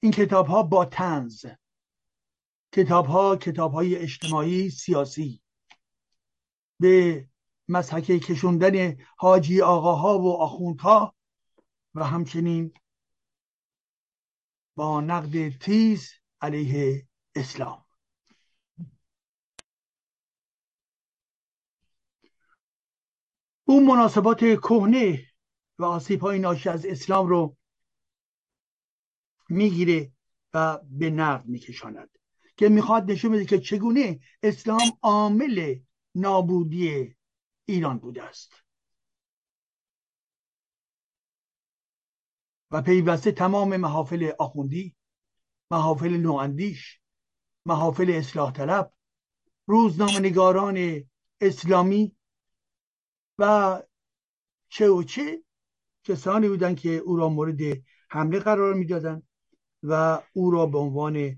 [0.00, 1.46] این کتاب ها با تنز
[2.72, 5.42] کتاب ها کتاب های اجتماعی سیاسی.
[6.80, 7.28] به
[7.68, 11.16] مسحک کشوندن حاجی آقاها و آخوندها
[11.94, 12.74] و همچنین
[14.76, 17.84] با نقد تیز علیه اسلام.
[23.64, 25.26] اون مناسبات کهنه
[25.78, 27.56] و آسیب های ناشی از اسلام رو
[29.48, 30.12] می‌گیره
[30.54, 32.18] و به نقد میکشاند
[32.56, 35.78] که می‌خواد نشون بده که چگونه اسلام عامل
[36.14, 37.16] نابودی
[37.64, 38.65] ایران بوده است.
[42.70, 44.96] و پیوسته تمام محافل آخوندی
[45.70, 47.00] محافل نواندیش
[47.66, 48.92] محافل اصلاح طلب
[49.66, 51.04] روزنامه نگاران
[51.40, 52.16] اسلامی
[53.38, 53.82] و
[54.68, 55.42] چه و چه
[56.04, 57.60] کسانی بودن که او را مورد
[58.08, 59.22] حمله قرار می‌دادن
[59.82, 61.36] و او را به عنوان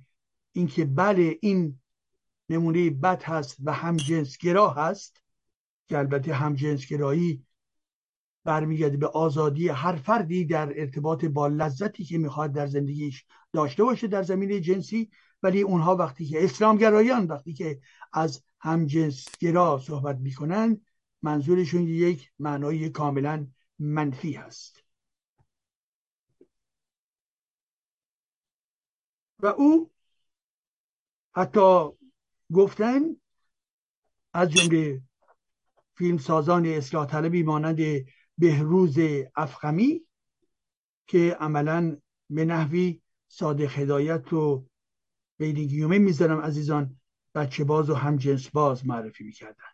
[0.53, 1.81] اینکه بله این
[2.49, 5.23] نمونه بد هست و همجنسگرا هست
[5.89, 7.47] که البته همجنسگرایی
[8.45, 14.07] برمیگرده به آزادی هر فردی در ارتباط با لذتی که می‌خواد در زندگیش داشته باشه
[14.07, 15.11] در زمینه جنسی.
[15.43, 17.81] ولی اونها وقتی که اسلامگرایان وقتی که
[18.13, 20.81] از همجنسگرا صحبت می‌کنن
[21.23, 23.47] منظورشون یک معنای کاملا
[23.79, 24.85] منفی هست.
[29.43, 29.91] و او
[31.35, 31.89] حتی
[32.53, 33.01] گفتن
[34.35, 35.03] از جمله
[35.97, 37.81] فیلم سازان اصلاح طلبی مانند
[38.39, 38.99] بهروز
[39.37, 40.03] افخمی
[41.07, 41.97] که عملا
[42.31, 44.67] به نحوی صادق هدایت رو
[45.39, 46.97] بین گیومه می‌ذارم عزیزان
[47.35, 49.65] بچه باز و هم جنس باز معرفی می‌کردن.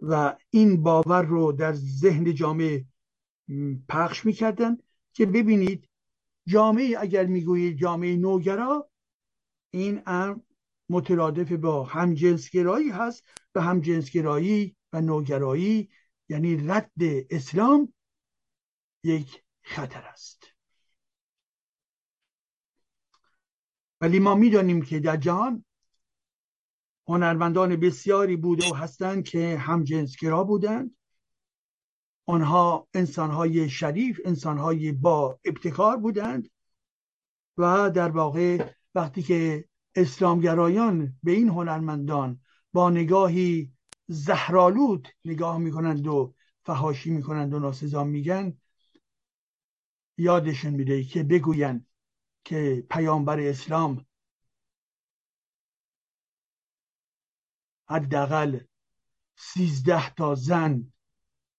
[0.00, 2.84] و این باور رو در ذهن جامعه
[3.88, 4.76] پخش می‌کردن
[5.12, 5.88] که ببینید
[6.46, 8.90] جامعه اگر می‌گویید جامعه نوگرا
[9.70, 10.36] این امر
[10.88, 15.90] مترادف با همجنسگرایی هست و همجنسگرایی و نوگرایی
[16.34, 16.92] یعنی رد
[17.30, 17.94] اسلام
[19.04, 20.44] یک خطر است.
[24.00, 25.64] ولی ما می‌دانیم که در جهان
[27.06, 30.96] هنرمندان بسیاری بوده و هستند که همجنسگرا بودند.
[32.26, 36.50] آنها انسانهای شریف انسانهای با ابتکار بودند
[37.58, 42.40] و در واقع وقتی که اسلامگرایان به این هنرمندان
[42.72, 43.73] با نگاهی
[44.06, 48.58] زهرالود نگاه می‌کنند و فهاشی می‌کنند و ناسزا میگن.
[50.18, 51.86] یادشون میده که بگویند
[52.44, 54.06] که پیامبر اسلام
[57.88, 58.60] حداقل
[59.36, 60.92] سیزده تا زن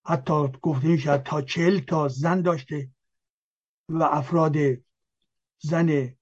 [0.06, 2.92] حتی گفته میشه تا چل تا زن داشته
[3.90, 4.56] و افراد
[5.60, 6.16] زن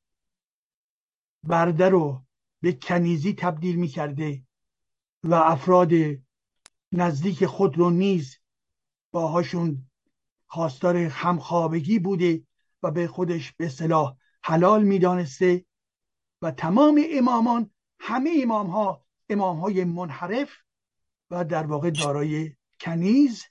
[1.44, 2.26] برده رو
[2.62, 4.43] به کنیزی تبدیل می‌کرده.
[5.24, 5.92] و افراد
[6.92, 8.38] نزدیک خود رو نیز
[9.12, 9.90] باهاشون
[10.48, 12.44] خواستار همخوابگی بوده
[12.84, 15.66] و به خودش به صلاح حلال می‌دانسته
[16.42, 20.50] و تمام امامان همه امام ها امام های منحرف
[21.32, 23.44] و در واقع دارای کنیز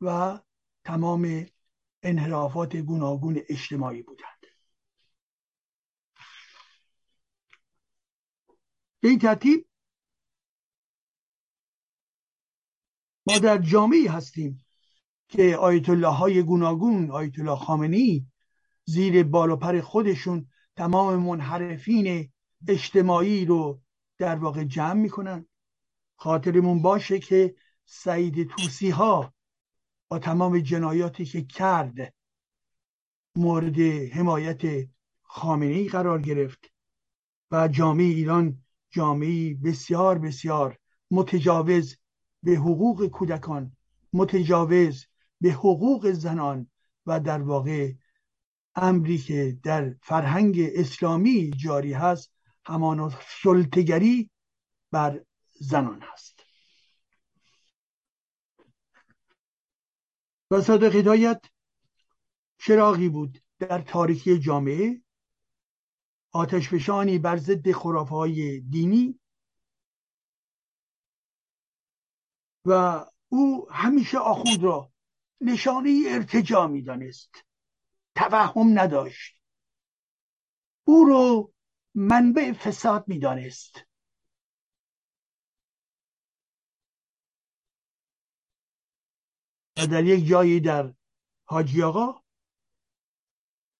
[0.00, 0.38] و
[0.84, 1.46] تمام
[2.02, 4.46] انحرافات گوناگون اجتماعی بودند.
[9.00, 9.67] به این ترتیب
[13.28, 14.64] ما در جامعه هستیم
[15.28, 18.26] که آیت الله های گوناگون آیت الله خامنی
[18.84, 22.32] زیر بال و پر خودشون تمام منحرفین
[22.68, 23.80] اجتماعی رو
[24.18, 25.46] در واقع جمع می‌کنن.
[26.16, 29.34] خاطرمون باشه که سعید توسی ها
[30.08, 32.14] با تمام جنایاتی که کرد
[33.36, 33.80] مورد
[34.12, 34.88] حمایت
[35.22, 36.72] خامنه قرار گرفت
[37.50, 40.78] و جامعه ایران جامعه بسیار بسیار
[41.10, 41.96] متجاوز
[42.42, 43.76] به حقوق کودکان
[44.12, 45.06] متجاوز
[45.40, 46.70] به حقوق زنان
[47.06, 47.92] و در واقع
[48.74, 52.32] امری که در فرهنگ اسلامی جاری هست
[52.66, 54.30] همان سلطگری
[54.92, 55.24] بر
[55.60, 56.42] زنان هست.
[60.50, 61.44] و صادق هدایت
[62.58, 65.02] چراغی بود در تاریخی جامعه.
[66.32, 69.20] آتشفشانی بر ضد خرافه های دینی
[72.68, 74.92] و او همیشه آخوند را
[75.40, 77.44] نشانه ارتجا می‌دانست.
[78.14, 79.34] توهم نداشت.
[80.84, 81.52] او رو
[81.94, 83.88] منبع فساد می‌دانست.
[89.78, 90.94] و در یک جایی در
[91.44, 92.22] حاجی آقا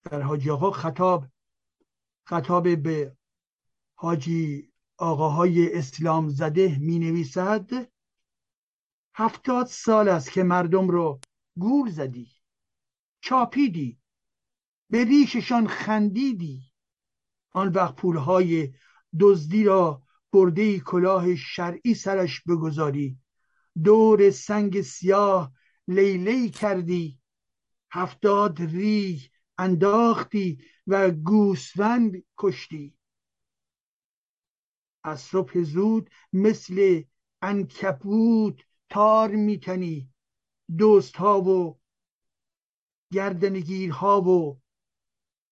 [0.03, 1.25] در حاجی آقا خطاب
[2.25, 3.17] خطاب به
[3.95, 7.91] حاجی آقاهای اسلام زده می نویسد
[9.21, 11.21] هفتاد سال است که مردم رو
[11.59, 12.31] گول زدی
[13.21, 14.01] چاپیدی
[14.91, 16.63] به ریششان خندیدی.
[17.51, 18.75] آن وقت پولهای
[19.21, 20.03] دزدی را
[20.33, 23.19] برده کلاه شرعی سرش بگذاری.
[23.85, 25.53] دور سنگ سیاه
[25.89, 27.21] لیلی کردی.
[27.91, 29.21] هفتاد ریگ
[29.59, 32.95] انداختی و گوسفند کشتی.
[35.05, 37.03] از صبح زود مثل
[37.43, 40.15] انکبوت تار میتنی
[40.79, 41.81] دوست ها و
[43.13, 44.61] گردنگیرها و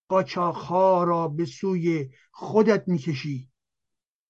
[0.09, 3.51] قاچاقها را به سوی خودت می‌کشی.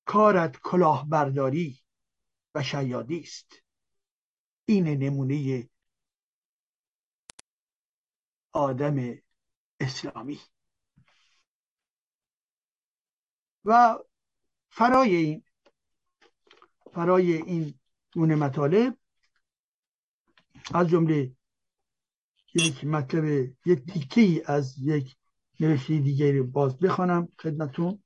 [0.04, 1.82] کارت کلاهبرداری
[2.54, 3.62] و شیادی است.
[4.64, 5.68] این نمونه
[8.52, 9.18] آدم
[9.80, 10.40] اسلامی.
[13.64, 13.98] و
[14.70, 15.44] فرای این
[16.92, 17.80] فرای این
[18.16, 18.96] مطالب
[20.74, 21.32] از جمله
[22.54, 23.24] یک مطلب
[23.66, 25.16] یک تیکه از یک
[25.60, 28.02] نوشته دیگری باز بخوانم خدمتون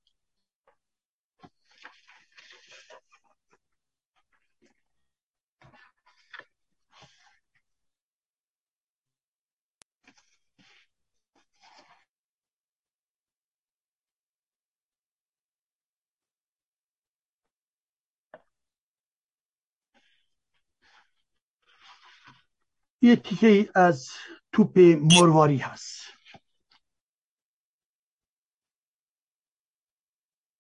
[23.03, 24.11] یه تیکه از
[24.53, 26.01] توپ مرواری هست.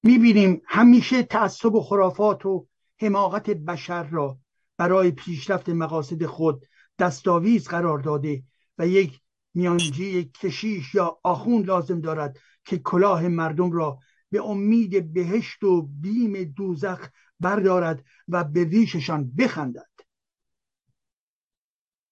[0.02, 2.66] می‌بینیم همیشه تعصب و خرافات و
[3.00, 4.38] حماقت بشر را
[4.76, 6.66] برای پیشرفت مقاصد خود
[6.98, 8.42] دستاویز قرار داده
[8.78, 9.20] و یک
[9.54, 13.98] میانجی کشیش یا آخون لازم دارد که کلاه مردم را
[14.30, 17.08] به امید بهشت و بیم دوزخ
[17.40, 19.89] بردارد و به ریششان بخندد.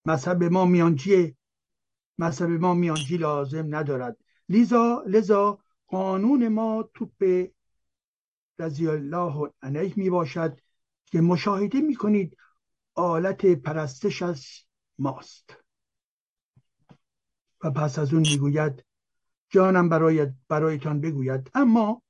[0.09, 1.37] مذهب ما میانجی
[2.19, 4.17] مذهب ما میانجی لازم ندارد.
[4.49, 7.49] لذا لذا قانون ما توپ
[8.59, 10.61] رضی الله عنه می باشد
[11.07, 12.37] که مشاهده می کنید
[12.95, 14.47] آلت پرستش از
[14.99, 15.57] ماست.
[17.65, 18.85] و پس از اون می‌گوید
[19.51, 21.51] جانم برایت برایتان بگوید.
[21.55, 22.03] اما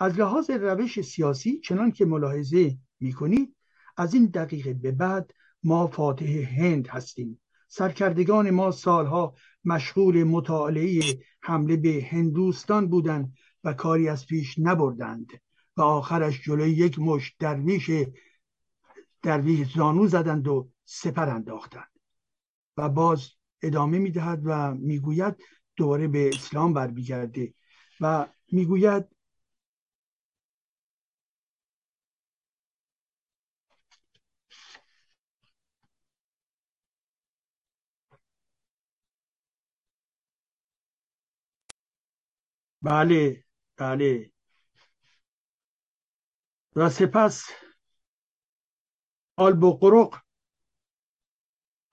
[0.00, 3.56] از لحاظ روش سیاسی چنان که ملاحظه می کنید
[3.96, 6.26] از این دقیقه به بعد ما فاتح
[6.58, 7.40] هند هستیم.
[7.68, 11.02] سرکردگان ما سالها مشغول مطالعه
[11.40, 15.28] حمله به هندوستان بودند و کاری از پیش نبردند
[15.76, 17.90] و آخرش جلوی یک مش درویش
[19.22, 21.90] درویش زانو زدند و سپر انداختند
[22.76, 23.28] و باز
[23.62, 25.36] ادامه می‌دهد و می‌گوید
[25.76, 27.54] دوباره به اسلام برمیگرده
[28.00, 29.15] و می‌گوید
[42.86, 43.44] بله
[43.76, 44.30] بله.
[46.76, 47.44] و سپس
[49.36, 50.22] آلبوقرق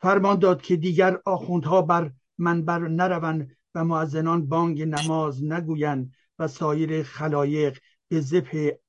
[0.02, 7.04] فرمان داد که دیگر آخوندها بر منبر نروند و معزنان بانگ نماز نگویند و سایر
[7.04, 8.80] خلایق به زبه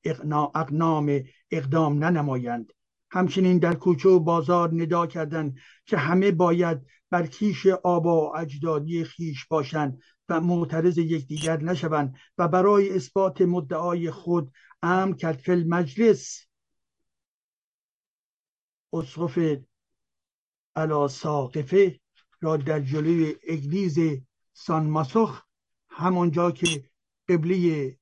[0.55, 2.72] اقنام اقدام ننمایند.
[3.11, 9.05] همچنین در کوچه و بازار ندا کردند که همه باید بر کیش آبا و اجدادی
[9.05, 14.53] خیش باشند و معترض یکدیگر نشوند و برای اثبات مدعای خود
[14.83, 16.47] ام کرد فل مجلس
[18.93, 19.39] اسقف
[20.77, 22.01] علا ساقفه
[22.41, 23.99] را در جلوی اگلیز
[24.53, 25.43] سان ماسخ
[25.89, 26.85] همانجا که
[27.29, 27.97] قبله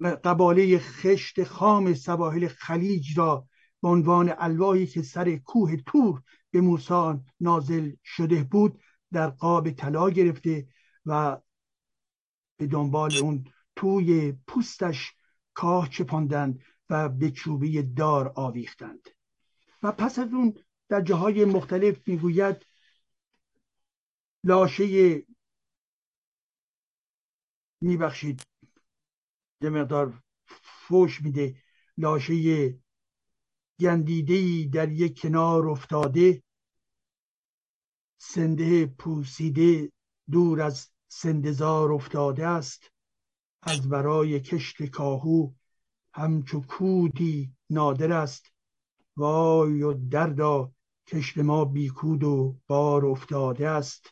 [0.00, 3.48] قباله خشت خام سواحل خلیج را
[3.82, 8.80] به عنوان الواحی که سر کوه تور به موسی نازل شده بود
[9.12, 10.68] در قاب طلا گرفته
[11.06, 11.40] و
[12.56, 15.14] به دنبال اون توی پوستش
[15.54, 19.08] کاه چپاندند و به چوبه دار آویختند.
[19.82, 20.54] و پس از اون
[20.88, 22.66] در جاهای مختلف می‌گوید
[24.44, 25.22] لاشه
[27.80, 28.42] میبخشید.
[29.60, 31.62] یه مقدار فوش میده.
[31.96, 32.34] لاشه
[33.80, 36.42] گندیده در یک کنار افتاده.
[38.18, 39.92] سنده پوسیده
[40.30, 42.90] دور از سندزار افتاده است
[43.62, 45.50] از برای کشت کاهو
[46.14, 48.46] همچو کودی نادر است.
[49.16, 50.72] وای و دردا
[51.06, 54.06] کشت ما بیکود و بار افتاده است.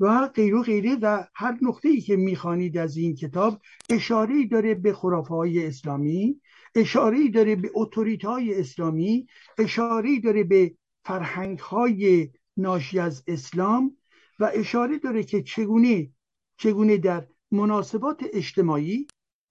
[0.00, 3.60] و غیر و غیره و هر نقطه ای که می‌خوانید از این کتاب
[3.90, 6.40] اشاره داره به خرافه اسلامی
[6.74, 9.26] اشاره داره به اتوریت های اسلامی
[9.58, 13.96] اشاره داره به فرهنگ های ناشی از اسلام
[14.42, 16.12] و اشاره داره که چگونه
[16.56, 19.06] چگونه در مناسبات اجتماعی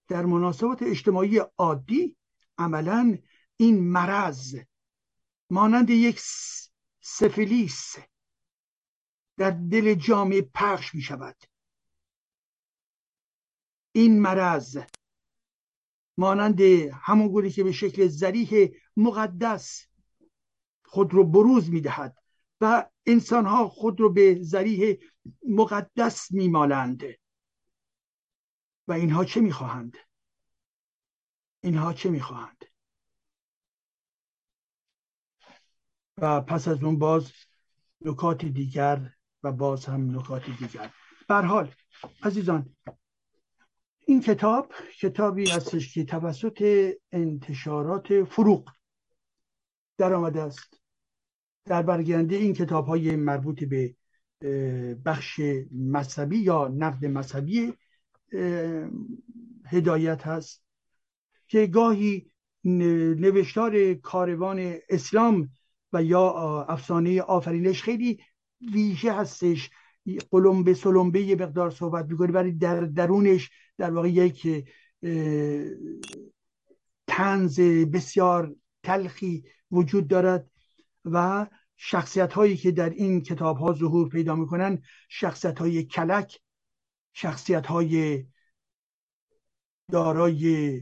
[0.08, 2.16] در مناسبات اجتماعی عادی
[2.58, 3.18] عملا
[3.56, 4.56] این مرض
[5.50, 6.20] مانند یک
[7.00, 7.96] سفلیس
[9.36, 11.36] در دل جامعه پخش می شود.
[13.92, 14.78] این مرض
[16.16, 16.60] مانند
[16.92, 19.86] همون گونه که به شکل زریح مقدس
[20.84, 22.21] خود رو بروز می دهد.
[22.62, 24.96] و انسان ها خود رو به زریح
[25.48, 27.02] مقدس میمالند.
[28.88, 29.96] و اینها چه می‌خواهند؟
[31.60, 32.64] اینها چه می‌خواهند؟
[36.18, 37.32] و پس از اون باز
[38.00, 40.92] نکات دیگر و باز هم نکات دیگر.
[41.28, 41.74] حال
[42.22, 42.76] عزیزان
[43.98, 48.70] این کتاب کتابی هستش که توسط انتشارات فروغ
[49.98, 50.81] در آمده است.
[51.64, 53.94] در برگرنده این کتاب های مربوط به
[55.04, 55.40] بخش
[55.72, 57.72] مذهبی یا نقد مذهبی
[59.66, 60.62] هدایت هست
[61.46, 62.30] که گاهی
[62.64, 65.48] نوشتار کاروان اسلام
[65.92, 66.30] و یا
[66.68, 68.20] افسانه آفرینش خیلی
[68.72, 69.70] ویژه هستش.
[70.30, 74.64] قلمبه سلمبه یه مقدار صحبت می‌کنه ولی در درونش در واقع یک
[77.06, 80.50] تنز بسیار تلخی وجود دارد.
[81.04, 81.46] و
[81.76, 86.40] شخصیت هایی که در این کتاب ها ظهور پیدا می‌کنن شخصیت های کلک
[87.12, 88.26] شخصیت های
[89.90, 90.80] دارای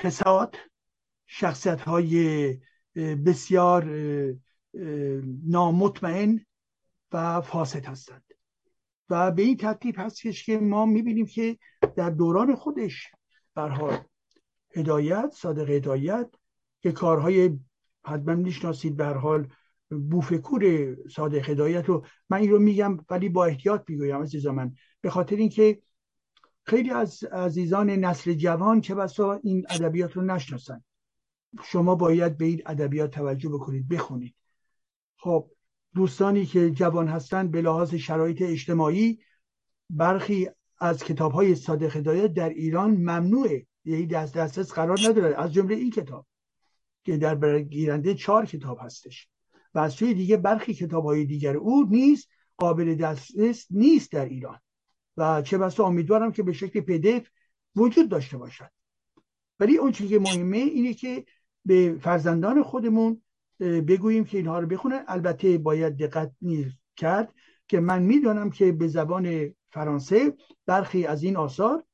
[0.00, 0.56] فساد
[1.26, 2.58] شخصیت های
[3.26, 3.84] بسیار
[5.44, 6.46] نامطمئن
[7.12, 8.24] و فاسد هستند.
[9.10, 11.58] و به این ترتیب هستش که ما می‌بینیم که
[11.96, 13.06] در دوران خودش
[13.54, 14.04] برحال
[14.76, 16.30] هدایت صادق هدایت
[16.80, 17.58] که کارهای
[18.04, 19.48] حتما می‌شناسید به حال
[20.10, 22.06] بوفکور صادق هدایت رو.
[22.30, 24.74] من این رو میگم ولی با احتیاط می‌گویم عزیز من.
[25.00, 25.82] به خاطر اینکه
[26.66, 30.84] خیلی از عزیزان نسل جوان که بسا این ادبیات رو نشناسن.
[31.62, 34.34] شما باید به این ادبیات توجه بکنید بخونید.
[35.16, 35.50] خب
[35.94, 39.18] دوستانی که جوان هستند به لحاظ شرایط اجتماعی
[39.90, 40.48] برخی
[40.80, 43.66] از کتاب های صادق هدایت در ایران ممنوعه.
[43.84, 45.34] یعنی دست دسترس قرار نداره.
[45.34, 46.26] از جمله این کتاب.
[47.08, 49.28] که در برگیرنده چهار کتاب هستش.
[49.74, 54.58] و از سوی دیگه برخی کتاب های دیگر او نیست قابل دسترس نیست در ایران.
[55.16, 57.28] و چه بسا امیدوارم که به شکل پدف
[57.76, 58.70] وجود داشته باشد.
[59.60, 61.24] ولی اون چیزی که مهمه اینه که
[61.64, 63.22] به فرزندان خودمون
[63.60, 66.32] بگوییم که اینها رو بخونن البته باید دقت
[66.96, 67.34] کرد
[67.68, 70.36] که من می‌دانم که به زبان فرانسه
[70.66, 71.84] برخی از این آثار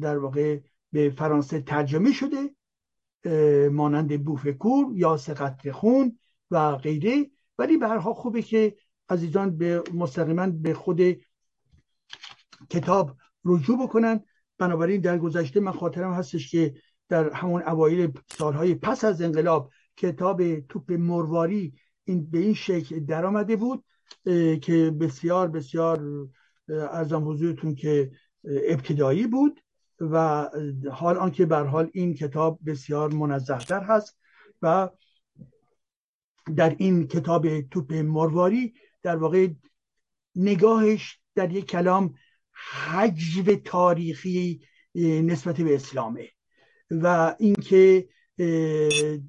[0.00, 0.60] در واقع
[0.92, 2.56] به فرانسه ترجمه شده.
[3.72, 6.18] مانند بوفکور یا سقط خون
[6.50, 7.30] و غیره.
[7.58, 8.76] ولی به خوبه که
[9.08, 11.00] عزیزان به مستقیما به خود
[12.70, 14.20] کتاب رجوع بکنن.
[14.58, 16.74] بنابراین در گذشته من خاطرم هستش که
[17.08, 21.74] در همون اوایل سالهای پس از انقلاب کتاب توپ مرواری
[22.04, 23.84] این به این شکل درآمده بود
[24.62, 26.28] که بسیار بسیار
[26.68, 28.10] ارزم حضورتون که
[28.44, 29.60] ابتدایی بود.
[30.00, 30.48] و
[30.92, 34.18] حال آنکه بر حال این کتاب بسیار منظهتر هست
[34.62, 34.88] و
[36.56, 39.48] در این کتاب توپ مرواری در واقع
[40.36, 42.14] نگاهش در یک کلام
[42.86, 44.60] حجو تاریخی
[44.94, 46.28] نسبت به اسلامه
[46.90, 48.08] و اینکه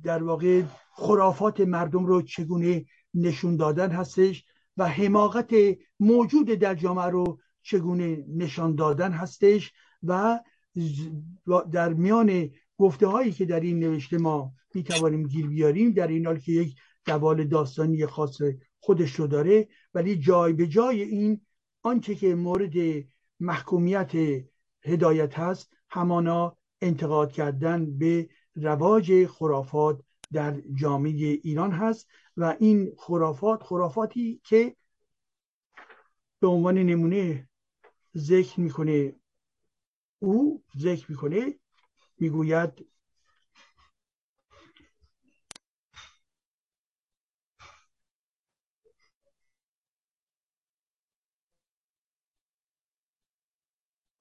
[0.03, 4.45] در واقع خرافات مردم رو چگونه نشون دادن هستش
[4.78, 5.53] و حماقت
[5.99, 10.39] موجود در جامعه رو چگونه نشان دادن هستش و
[11.71, 16.25] در میان گفته هایی که در این نوشته ما می توانیم گیر بیاریم در این
[16.25, 16.75] حال که یک
[17.05, 18.41] دوال داستانی خاص
[18.80, 21.41] خودش رو داره ولی جای به جای این
[21.84, 22.73] آنچه که مورد
[23.39, 24.11] محکومیت
[24.84, 30.01] هدایت هست همانا انتقاد کردن به رواج خرافات
[30.34, 32.07] در جامعه ایران هست
[32.38, 34.75] و این خرافات خرافاتی که
[36.39, 37.49] به عنوان نمونه
[38.17, 39.13] ذکر می‌کنه
[40.20, 41.59] او ذکر می‌کنه
[42.20, 42.86] می‌گوید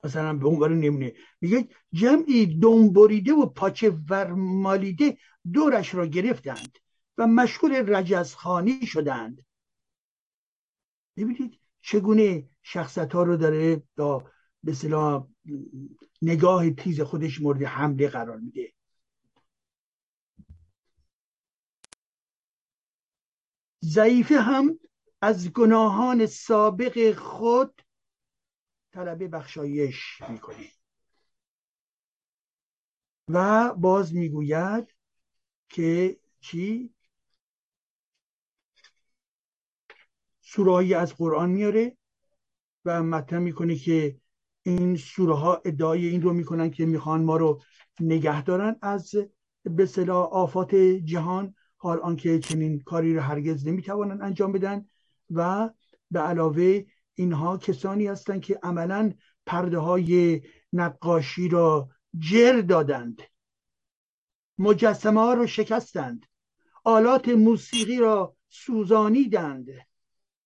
[0.04, 1.12] مثلا به عنوان نمونه.
[1.40, 5.18] میگه جمعی دنبریده و پاچه ورمالیده
[5.52, 6.78] دورش را گرفتند
[7.18, 9.46] و مشغول رجزخانی شدند.
[11.16, 14.30] ببینید چگونه شخصت ها رو داره با
[14.62, 14.74] به
[16.22, 18.72] نگاه تیز خودش مورد حمله قرار میده.
[23.84, 24.78] ضعیفه هم
[25.22, 27.82] از گناهان سابق خود
[28.92, 30.70] طلب بخشایش می‌کنه.
[33.28, 34.94] و باز می‌گوید
[35.68, 36.94] که چی؟
[40.40, 41.96] سورهایی از قرآن میاره
[42.84, 44.20] و مطرح می‌کنه که
[44.66, 47.62] این سوره ها ادعای این رو می‌کنن که می‌خوان ما رو
[48.00, 48.76] نگه دارن.
[48.82, 49.14] از
[49.64, 54.86] به صلاح آفات جهان حال آنکه چنین کاری رو هرگز نمی‌توانند انجام بدن
[55.30, 55.70] و
[56.10, 59.12] به علاوه اینها کسانی هستند که عملا
[59.46, 60.42] پرده های
[60.72, 61.88] نقاشی را
[62.18, 63.22] جر دادند.
[64.58, 66.26] مجسمه ها رو شکستند.
[66.84, 69.66] آلات موسیقی را سوزانیدند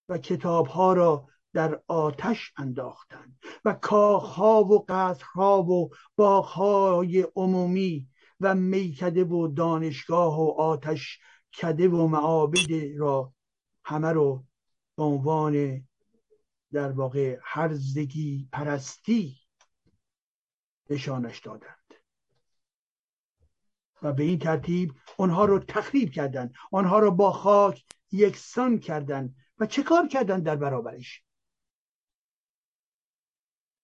[0.08, 8.08] و کتاب ها را در آتش انداختند و کاخها و قصرها و باغهای عمومی
[8.40, 11.18] و میکده و دانشگاه و آتش
[11.52, 13.34] کده و معابد را
[13.84, 14.44] همه رو
[14.96, 15.84] به عنوان
[16.72, 19.36] در واقع هرزگی پرستی
[20.90, 21.94] نشانش دادند.
[24.02, 26.54] و به این ترتیب آنها رو تخریب کردند.
[26.72, 29.34] آنها رو با خاک یکسان کردند.
[29.58, 31.22] و چه کار کردند در برابرش؟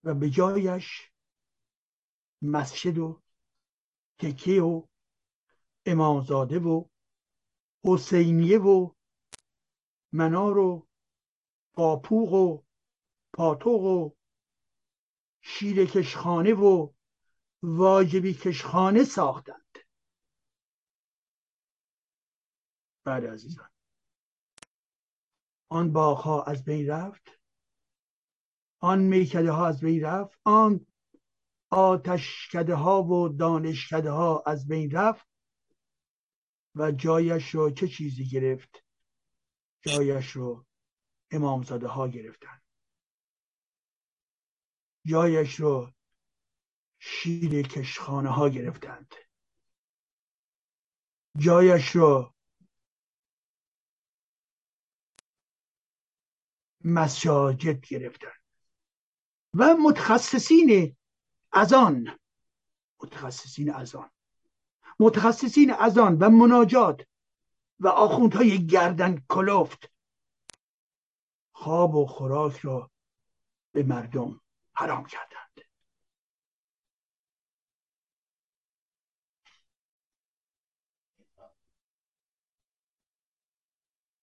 [0.06, 1.12] و به جایش
[2.42, 3.22] مسجد و
[4.18, 4.86] تکیه و
[5.86, 6.84] امامزاده و
[7.84, 8.90] حسینیه و
[10.12, 10.88] منار و
[11.72, 12.62] قاپوق و
[13.32, 14.10] پاتوق و
[15.40, 16.92] شیر کشخانه و
[17.62, 19.78] واجبی کشخانه ساختند.
[23.04, 23.70] بله عزیزان.
[25.68, 27.35] آن باغها از بین رفت.
[28.80, 30.86] آن میکده ها از بین رفت آن
[31.70, 35.26] آتشکده ها و دانشکده ها از بین رفت
[36.74, 38.84] و جایش رو چه چیزی گرفت؟
[39.82, 40.66] جایش رو
[41.30, 42.60] امامزاده ها گرفتن
[45.04, 45.92] جایش رو
[46.98, 49.14] شیر کشخانه ها گرفتند.
[51.38, 52.34] جایش رو
[56.84, 58.35] مساجد گرفتند.
[59.58, 60.96] و متخصصین
[61.52, 62.18] از آن.
[63.02, 64.10] متخصصین از آن.
[65.00, 67.06] متخصصین از آن و مناجات
[67.80, 69.92] و آخوندهای گردن کلفت.
[71.52, 72.90] خواب و خوراک را
[73.72, 74.40] به مردم
[74.72, 75.60] حرام کردند.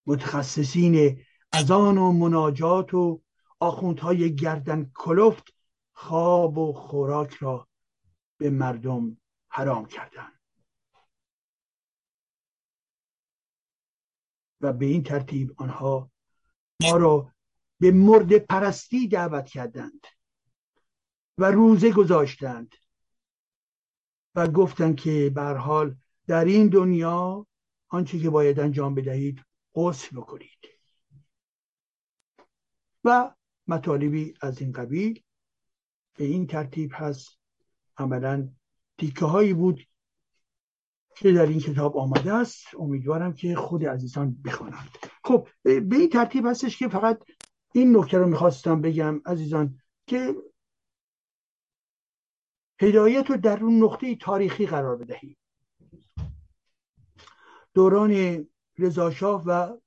[0.05, 3.22] متخصصین از آن و مناجات و
[3.63, 5.53] آخوندهای گردن کلفت
[5.93, 7.67] خواب و خوراک را
[8.37, 9.17] به مردم
[9.49, 10.39] حرام کردند.
[14.61, 16.11] و به این ترتیب آنها
[16.81, 17.33] ما را
[17.79, 20.07] به مرد پرستی دعوت کردند
[21.37, 22.75] و روزه گذاشتند
[24.35, 25.95] و گفتند که به حال
[26.27, 27.47] در این دنیا
[27.87, 29.45] آنچه که باید انجام بدهید
[29.75, 30.59] غسل بکنید.
[33.03, 33.35] و
[33.67, 35.23] مطالبی از این قبیل
[36.17, 37.39] به این ترتیب هست.
[37.97, 38.49] عملا
[38.97, 39.87] تیکه هایی بود
[41.15, 42.65] که در این کتاب آمده است.
[42.79, 44.89] امیدوارم که خود عزیزان بخوانند.
[45.23, 47.23] خب به این ترتیب هستش که فقط
[47.73, 50.35] این نکته رو می‌خواستم بگم عزیزان که
[52.81, 55.37] هدایت رو در اون نقطه تاریخی قرار بدهیم.
[57.73, 58.45] دوران
[58.77, 59.77] رضاشاه و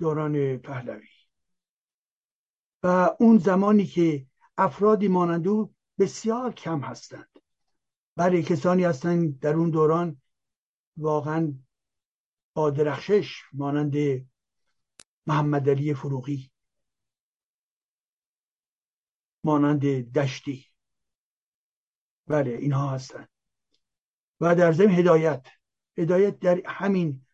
[0.00, 1.08] دوران پهلوی.
[2.82, 4.26] و اون زمانی که
[4.58, 7.28] افرادی مانند او بسیار کم هستند.
[8.16, 10.22] برای کسانی هستند در اون دوران
[10.96, 11.54] واقعا
[12.54, 13.94] با درخشش مانند
[15.26, 16.50] محمد علی فروغی
[19.44, 20.66] مانند دشتی.
[22.26, 23.28] بله اینها هستند.
[24.40, 25.46] و در ضمن هدایت
[25.98, 27.26] هدایت در همین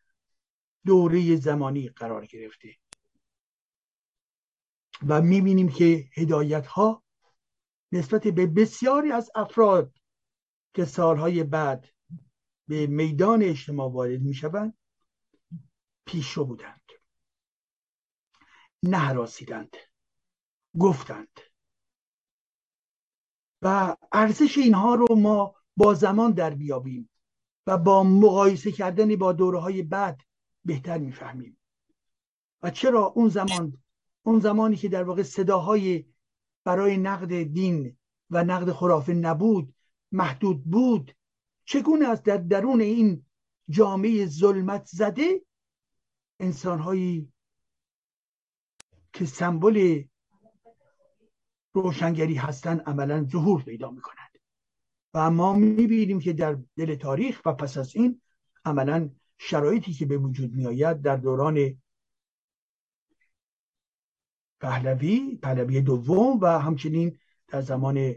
[0.87, 2.76] دوره زمانی قرار گرفته.
[5.09, 7.03] و می‌بینیم که هدایت ها
[7.93, 9.93] نسبت به بسیاری از افراد
[10.74, 11.89] که سالهای بعد
[12.68, 14.78] به میدان اجتماع وارد می‌شوند
[16.07, 16.82] پیشرو بودند.
[18.82, 19.76] نهراسیدند.
[20.78, 21.41] گفتند.
[23.62, 27.11] و ارزش اینها رو ما با زمان در بیابیم
[27.66, 30.20] و با مقایسه کردن با دوره های بعد
[30.67, 31.59] بهتر می‌فهمیم.
[32.62, 33.79] و چرا اون زمان
[34.23, 36.05] اون زمانی که در واقع صداهای
[36.64, 37.97] برای نقد دین
[38.31, 39.75] و نقد خرافه نبود
[40.12, 41.17] محدود بود
[41.64, 43.27] چگونه است در درون این
[43.69, 45.43] جامعه ظلمت زده؟
[46.41, 47.33] انسانهایی
[49.12, 50.05] که سمبل
[51.73, 54.31] روشنگری هستند عملا ظهور پیدا می‌کنند.
[55.14, 58.21] و ما می‌بینیم که در دل تاریخ و پس از این
[58.64, 61.82] عملا شرایطی که به وجود میآید در دوران
[64.61, 67.18] پهلوی پهلوی دوم و همچنین
[67.49, 68.14] در زمان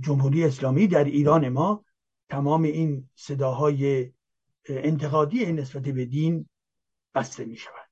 [0.00, 1.84] جمهوری اسلامی در ایران ما
[2.28, 4.12] تمام این صداهای
[4.68, 6.48] انتقادی نسبت به دین
[7.14, 7.90] بسته می شود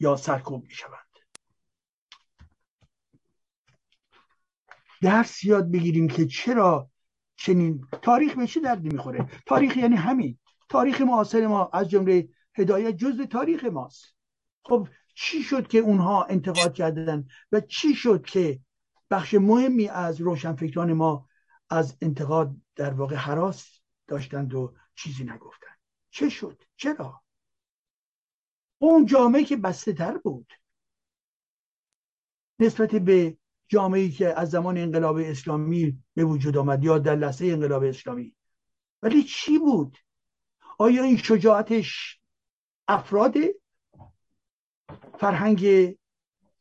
[0.00, 1.08] یا سرکوب می شوند
[5.02, 6.90] درس یاد بگیریم که چرا
[7.36, 10.38] چنین تاریخ به چه درد می‌خوره؟ تاریخ یعنی همین.
[10.68, 14.14] تاریخ معاصر ما از جمله هدایت جزء تاریخ ماست.
[14.64, 18.60] خب چی شد که اونها انتقاد کردن و چی شد که
[19.10, 21.28] بخش مهمی از روشنفکران ما
[21.70, 25.78] از انتقاد در واقع حراس داشتند و چیزی نگفتند؟
[26.10, 27.22] چه شد؟ چرا؟
[28.78, 30.52] اون جامعه که بسته تر بود.
[32.58, 33.38] نسبت به
[33.68, 38.34] جامعه که از زمان انقلاب اسلامی به وجود آمد یا در لحظه انقلاب اسلامی.
[39.02, 39.98] ولی چی بود؟
[40.78, 42.20] آیا این شجاعتش
[42.88, 43.34] افراد
[45.18, 45.66] فرهنگ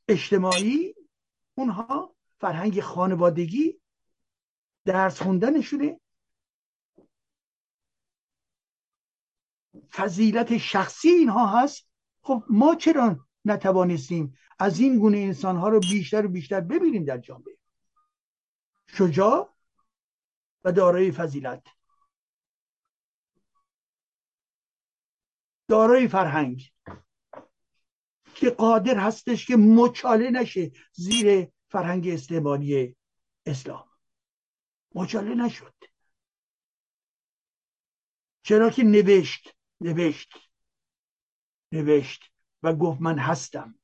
[0.08, 0.96] اجتماعی
[1.56, 3.82] اونها فرهنگ خانوادگی
[4.86, 6.00] درس خوندنشونه؟
[9.92, 11.88] فضیلت شخصی اینها هست؟
[12.22, 17.18] خب ما چرا نتوانستیم از این گونه انسان ها رو بیشتر و بیشتر ببینیم در
[17.18, 17.58] جامعه؟
[18.88, 19.56] شجاع
[20.64, 21.77] و دارای فضیلت.
[25.68, 26.72] دارای فرهنگ
[28.36, 32.96] که قادر هستش که مچاله نشه زیر فرهنگ استعمالی
[33.46, 33.86] اسلام.
[34.96, 35.74] مچاله نشد.
[38.44, 40.34] چرا که نوشت نوشت
[41.72, 42.24] نوشت
[42.64, 43.76] و گفت من هستم.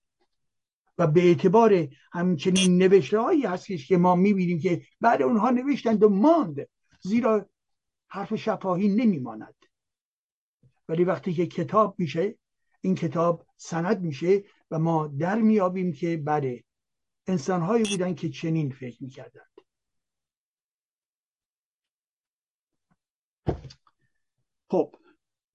[0.97, 6.09] و به اعتبار همچنین نوشته هایی هستش که ما می‌بینیم که بعد اونها نوشتند و
[6.09, 6.67] ماند
[7.01, 7.49] زیرا
[8.07, 9.62] حرف شفاهی نمیماند.
[10.87, 12.37] ولی وقتی که کتاب میشه
[12.81, 16.63] این کتاب سند میشه و ما در میابیم که بله
[17.27, 19.53] انسانهایی بودن که چنین فکر می‌کردند.
[24.69, 24.95] خب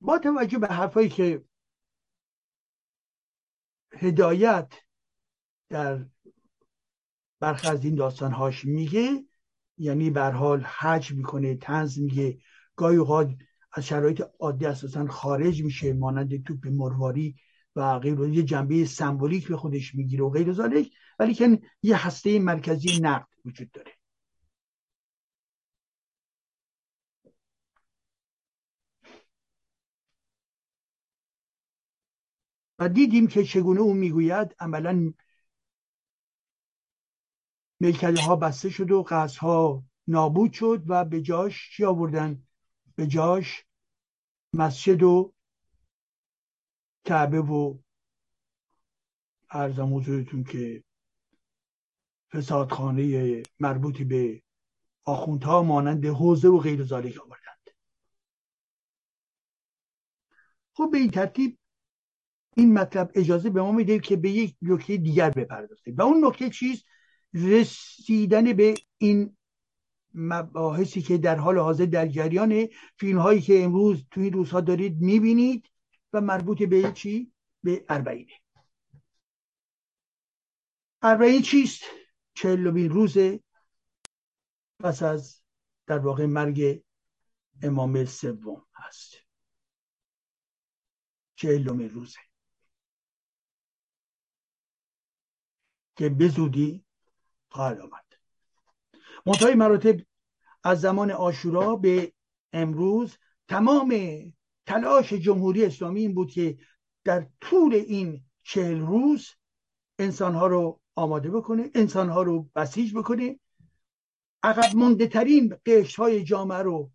[0.01, 1.45] با توجه به حرفایی که
[3.93, 4.72] هدایت
[5.68, 6.07] در
[7.41, 9.24] برخی از این داستانهاش میگه
[9.79, 12.39] یعنی بر حال حج می‌کنه تنز میگه
[12.76, 13.31] گاهی اوقات
[13.79, 17.37] از شرایط عادی اساسا خارج میشه مانند توپ مرواری
[17.76, 22.39] و غیر یه جنبه سمبولیک به خودش می‌گیره و غیر ذالک ولی که یه هسته
[22.39, 23.93] مرکزی نقد وجود داره.
[32.79, 35.12] و دیدیم که چگونه او می‌گوید عملا
[37.81, 42.43] ملکده ها بسته شد و قصد ها نابود شد و به جاش چی آوردن؟
[42.97, 43.68] به جاش
[44.53, 45.33] مسجد و
[47.05, 47.79] کعبه و
[49.51, 50.85] ارزم حضورتون که
[52.33, 54.43] فسادخانه مربوطی به
[55.05, 57.71] آخوندها مانند حوزه و غیر ذالک آوردند.
[60.73, 61.59] خب به این ترتیب
[62.57, 65.97] این مطلب اجازه به ما میده که به یک نکته دیگر بپردازیم.
[65.97, 66.85] و اون نکته چیست؟
[67.35, 69.37] رسیدن به این
[70.15, 75.01] مباحثی که در حال حاضر در جریان فیلم هایی که امروز توی این روزها دارید
[75.01, 75.71] می‌بینید
[76.13, 77.33] و مربوط به چی؟
[77.63, 78.33] به اربعینه
[81.03, 81.83] اربعین چیست؟
[82.35, 83.17] چهلمین روز
[84.79, 85.43] پس از
[85.87, 86.83] در واقع مرگ
[87.63, 89.15] امام سوم هست
[91.37, 92.19] چهلمین روزه
[95.97, 96.85] که به زودی
[97.49, 98.08] خواهد آمد
[99.29, 99.97] منتهای مراتب
[100.64, 102.12] از زمان آشورا به
[102.53, 103.16] امروز
[103.49, 103.93] تمام
[104.66, 106.59] تلاش جمهوری اسلامی این بود که
[107.05, 109.29] در طول این چهل روز
[109.99, 113.41] انسانها رو آماده بکنه انسانها رو بسیج بکنه.
[114.43, 116.91] عقب مونده ترین قشت های جامعه رو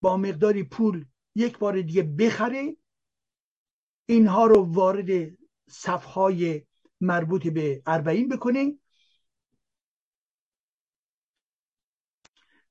[0.00, 1.04] با مقداری پول
[1.34, 2.76] یک بار دیگه بخره.
[4.06, 5.36] اینها رو وارد
[5.68, 6.62] صفهای
[7.00, 8.78] مربوط به اربعین بکنه.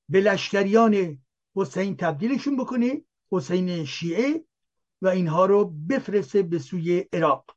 [0.08, 1.22] به لشکریان
[1.56, 4.44] حسین تبدیلشون بکنه حسین شیعه
[5.02, 7.56] و اینها رو بفرسته به سوی عراق.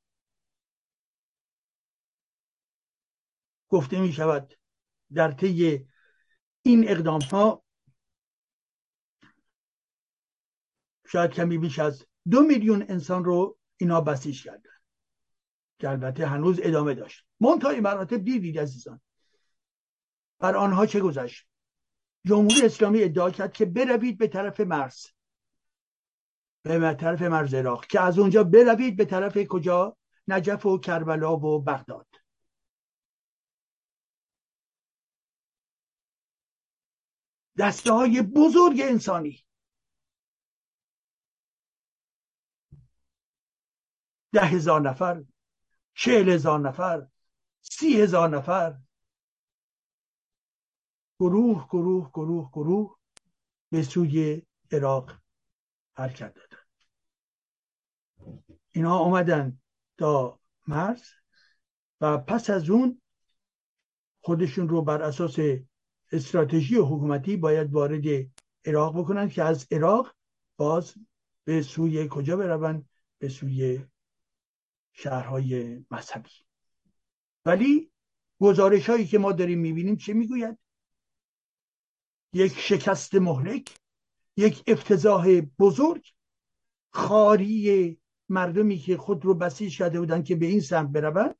[3.70, 4.54] گفته می شود
[5.14, 5.88] در طی
[6.62, 7.64] این اقدام ها
[11.08, 14.70] شاید کمی بیش از دو میلیون انسان رو اینا بسیج کردن.
[15.80, 17.26] که البته هنوز ادامه داشت.
[17.40, 19.02] منتهای مراتب دیدید عزیزان
[20.40, 21.49] بر آنها چه گذشت؟
[22.26, 25.08] جمهوری اسلامی ادعا کرد که بروید به طرف مرز.
[26.64, 27.86] به طرف مرز عراق.
[27.86, 29.98] که از اونجا بروید به طرف کجا؟
[30.28, 32.08] نجف و کربلا و بغداد.
[37.60, 39.46] دسته های بزرگ انسانی.
[44.34, 45.24] ده هزار نفر
[45.94, 47.08] چهل هزار نفر
[47.62, 48.78] سی هزار نفر
[51.20, 52.98] گروه گروه گروه گروه
[53.72, 54.42] به سوی
[54.72, 55.12] عراق
[55.94, 56.64] حرکت دادن
[58.72, 59.60] اینا آمدن
[59.98, 61.04] تا مرز
[62.02, 63.02] و پس از اون
[64.22, 65.36] خودشون رو بر اساس
[66.12, 68.04] استراتژی حکومتی باید وارد
[68.66, 70.16] عراق بکنن که از عراق
[70.58, 70.94] باز
[71.44, 73.86] به سوی کجا بروند؟ به سوی
[74.92, 76.30] شهرهای مذهبی.
[77.46, 77.92] ولی
[78.40, 80.58] گزارش هایی که ما داریم می‌بینیم چه می‌گوید؟
[82.34, 83.80] یک شکست مهلک
[84.38, 86.14] یک افتضاح بزرگ
[86.94, 88.00] خاری
[88.30, 91.36] مردمی که خود رو بسیج کرده بودند که به این سمت بروند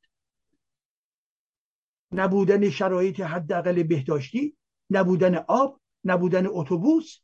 [2.12, 4.56] نبودن شرایط حداقل بهداشتی
[4.90, 7.18] نبودن آب نبودن اتوبوس.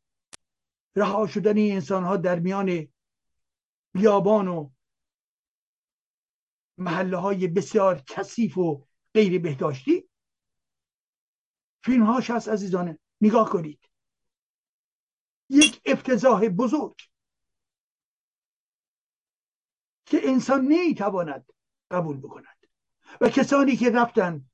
[0.97, 2.89] رها شدن این انسان ها در میان
[3.93, 4.71] بیابان و
[6.79, 10.09] محله های بسیار کثیف و غیر بهداشتی.
[11.85, 13.91] فیلم هاش هست عزیزانه نگاه کنید.
[15.51, 16.97] یک افتضاح بزرگ
[20.07, 21.53] که انسان نمی‌تواند
[21.91, 22.57] قبول بکند.
[23.21, 24.51] و کسانی که رفتن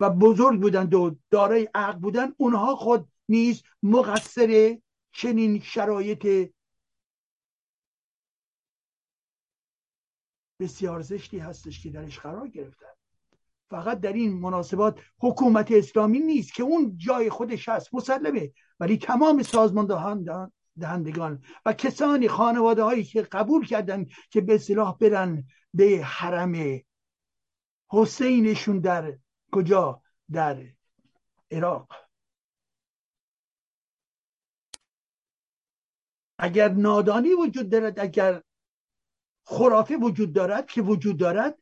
[0.00, 4.78] و بزرگ بودند و دارای عقل بودند اونها خود نیز مقصر
[5.12, 6.52] چنین شرایط
[10.60, 12.91] بسیار زشتی هستش که درش قرار گرفتن.
[13.72, 18.52] فقط در این مناسبات حکومت اسلامی نیست که اون جای خودش هست مسلمه.
[18.80, 19.86] ولی تمام سازمان
[20.78, 25.44] دهندگان و کسانی خانواده هایی که قبول کردن که به اصطلاح برن
[25.74, 26.80] به حرم
[27.90, 29.18] حسینشون در
[29.52, 30.02] کجا؟
[30.32, 30.66] در
[31.50, 31.92] عراق.
[36.38, 38.42] اگر نادانی وجود دارد اگر
[39.44, 41.61] خرافه وجود دارد که وجود دارد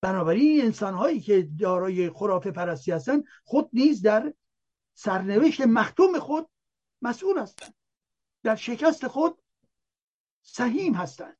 [0.00, 4.34] بنابراین این انسان هایی که دارای خرافه پرستی هستند خود نیز در
[4.94, 6.50] سرنوشت مختوم خود
[7.02, 7.74] مسئول هستند
[8.42, 9.42] در شکست خود
[10.42, 11.38] سهیم هستند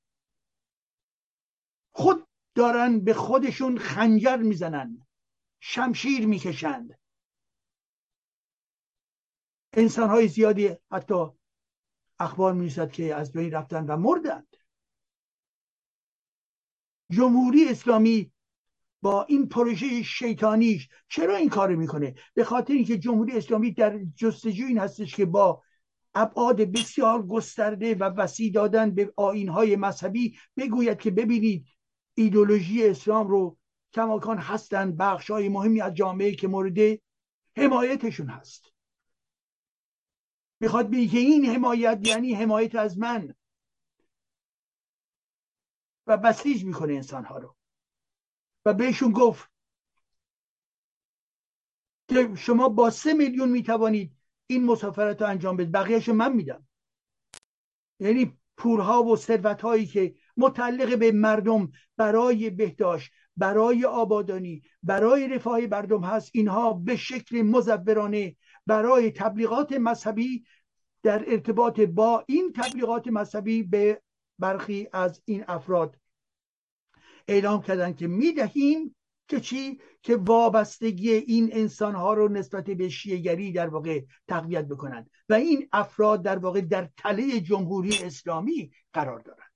[1.93, 5.07] خود دارن به خودشون خنجر می‌زنند
[5.61, 6.99] شمشیر می‌کشند.
[9.73, 11.27] انسان های زیادی حتی
[12.19, 14.57] اخبار می‌رسد که از بین رفتن و مردند.
[17.11, 18.33] جمهوری اسلامی
[19.03, 24.67] با این پروژه شیطانیش چرا این کار می‌کنه؟ به خاطر اینکه جمهوری اسلامی در جستجوی
[24.67, 25.63] این هستش که با
[26.15, 29.13] ابعاد بسیار گسترده و وسیع دادن به
[29.49, 31.67] های مذهبی بگوید که ببینید
[32.15, 33.59] ایدولوژی اسلام رو
[33.93, 36.99] کماکان هستند بخش های مهمی از جامعه که مورد
[37.57, 38.73] حمایتشون هست.
[40.61, 43.35] می‌خواد بگه که این حمایت یعنی حمایت از من.
[46.07, 47.57] و بسیج می‌کنه انسان ها رو.
[48.67, 49.51] و بهشون گفت
[52.09, 55.73] که شما با سه میلیون می‌توانید این مسافرت رو انجام بدید.
[55.73, 56.67] بقیهش من میدم.
[58.01, 65.61] یعنی پورها و ثروت هایی که متعلق به مردم برای بهداشت برای آبادانی برای رفاه
[65.61, 68.37] مردم هست اینها به شکل مزورانه
[68.67, 70.45] برای تبلیغات مذهبی
[71.03, 74.03] در ارتباط با این تبلیغات مذهبی به
[74.39, 75.97] برخی از این افراد
[77.29, 78.97] اعلام کردن که می‌دهیم
[79.29, 85.11] که چی؟ که وابستگی این انسان ها رو نسبت به شیعگری در واقع تقویت بکنند
[85.29, 89.47] و این افراد در واقع در تله جمهوری اسلامی قرار دارند.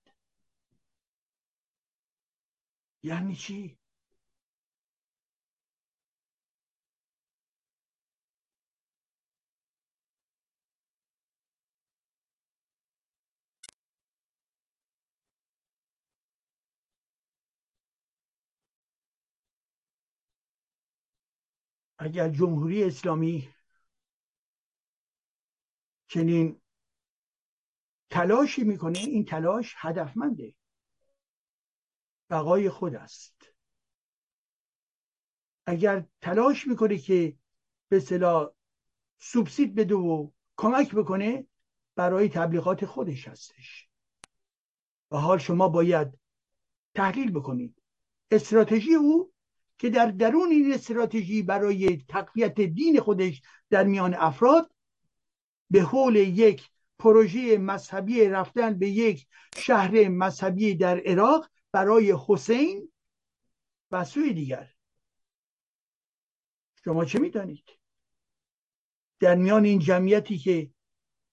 [3.03, 3.80] یعنی چی؟
[22.03, 23.49] اگر جمهوری اسلامی
[26.09, 26.61] چنین
[28.11, 30.55] تلاشی می‌کنه این تلاش هدفمنده.
[32.31, 33.45] بقای خود است.
[35.67, 37.37] اگر تلاش می‌کنه که
[37.89, 38.51] به صلاح
[39.19, 41.47] سوبسید بده و کمک بکنه
[41.95, 43.89] برای تبلیغات خودش هستش.
[45.11, 46.19] و حال شما باید
[46.95, 47.83] تحلیل بکنید.
[48.31, 49.30] استراتژی او
[49.81, 54.71] که در درون این استراتژی برای تقویت دین خودش در میان افراد
[55.71, 59.27] به حول یک پروژه مذهبی رفتن به یک
[59.57, 62.93] شهر مذهبی در عراق برای حسین
[63.91, 64.71] و سوی دیگر.
[66.85, 67.65] شما چه می‌دانید؟
[69.21, 70.71] در میان این جمعیتی که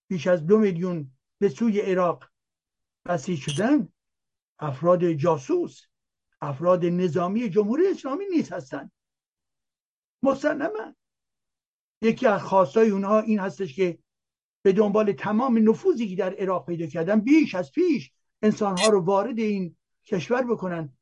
[0.08, 2.24] بیش از دو میلیون به سوی عراق
[3.06, 3.90] بسیج شدن
[4.60, 5.87] افراد جاسوس
[6.42, 8.92] افراد نظامی جمهوری اسلامی نیست هستند
[10.24, 10.96] مسلما
[12.02, 14.00] یکی از خواستای اونها این هستش که
[14.62, 18.12] به دنبال تمام نفوذی که در عراق پیدا کردن بیش از پیش
[18.42, 20.98] انسانها رو وارد این کشور بکنن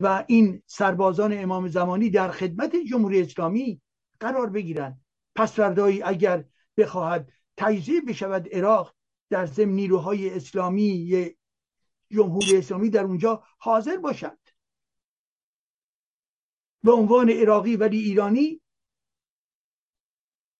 [0.00, 3.80] و این سربازان امام زمانی در خدمت جمهوری اسلامی
[4.20, 5.00] قرار بگیرن.
[5.34, 6.44] پس فردایی اگر
[6.76, 8.94] بخواهد تجزیه بشود عراق
[9.30, 11.30] در ضمن نیروهای اسلامی
[12.10, 14.38] جمهوری اسلامی در اونجا حاضر باشند
[16.84, 18.60] به عنوان عراقی ولی ایرانی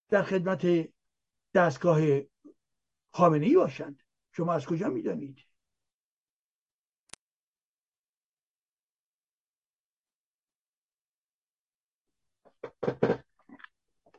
[0.08, 0.88] در خدمت
[1.54, 2.00] دستگاه
[3.12, 4.02] خامنه ای باشند.
[4.32, 5.46] شما از کجا می‌دانید؟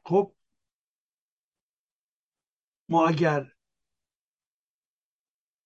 [0.06, 0.36] خب
[2.90, 3.52] ما اگر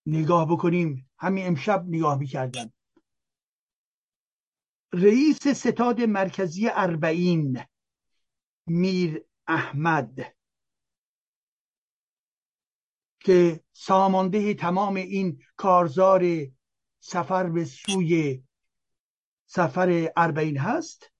[0.06, 2.74] نگاه بکنیم همین امشب نگاه می‌کردم.
[4.94, 7.64] رئیس ستاد مرکزی اربعین
[8.68, 10.36] میر احمد
[13.20, 16.24] که سامانده تمام این کارزار
[17.00, 18.44] سفر به سوی
[19.46, 21.12] سفر اربعین هست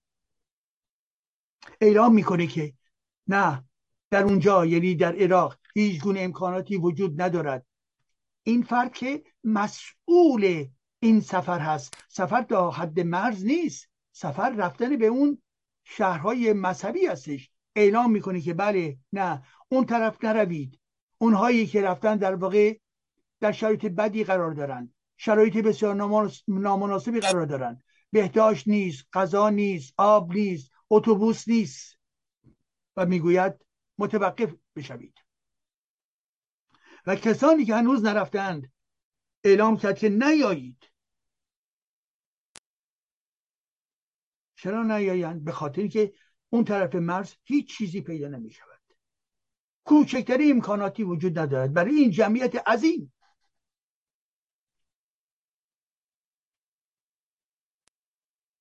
[1.82, 2.74] اعلام می‌کنه که
[3.28, 3.64] نه
[4.10, 7.66] در اونجا یعنی در عراق هیچ گونه امکاناتی وجود ندارد.
[8.44, 10.68] این فرد که مسئول
[11.00, 11.98] این سفر هست.
[12.10, 13.90] سفر تا حد مرز نیست.
[14.12, 15.42] سفر رفتن به اون
[15.84, 17.50] شهرهای مذهبی هستش.
[17.76, 20.80] اعلام می‌کنه که بله نه اون طرف نروید.
[21.18, 22.78] اونهایی که رفتن در واقع
[23.40, 24.94] در شرایط بدی قرار دارن.
[25.18, 25.96] شرایط بسیار
[26.48, 27.84] نامناسبی قرار دارن.
[28.12, 32.00] بهداشت نیست غذا نیست آب نیست اتوبوس نیست.
[32.98, 33.54] و می‌گوید
[33.98, 35.18] متوقف بشوید.
[37.08, 38.72] و کسانی که هنوز نرفتند
[39.48, 40.92] اعلام کرد که نیایید.
[44.56, 46.14] چرا نیایند؟ به خاطر که
[46.50, 48.78] اون طرف مرز هیچ چیزی پیدا نمی شود
[49.84, 51.74] کوچکتری امکاناتی وجود ندارد.
[51.74, 53.14] برای این جمعیت عظیم.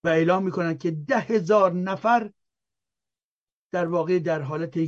[0.05, 2.33] و اعلام می‌کنند که ده هزار نفر
[3.71, 4.79] در واقع در حالت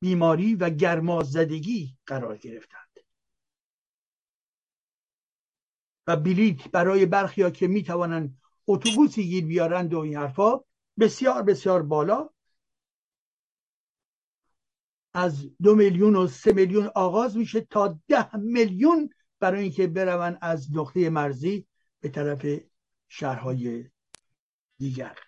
[0.00, 2.83] بیماری و گرمازدگی قرار گرفتند.
[6.06, 10.60] و بلیت برای برخی که می‌توانند اتوبوسی گیر بیارند و این حرفا
[11.00, 12.28] بسیار بسیار بالا.
[15.14, 20.76] از دو میلیون و سه میلیون آغاز میشه تا ده میلیون برای اینکه برون از
[20.76, 21.66] نقطه مرزی
[22.00, 22.46] به طرف
[23.08, 23.90] شهرهای
[24.78, 25.18] دیگر.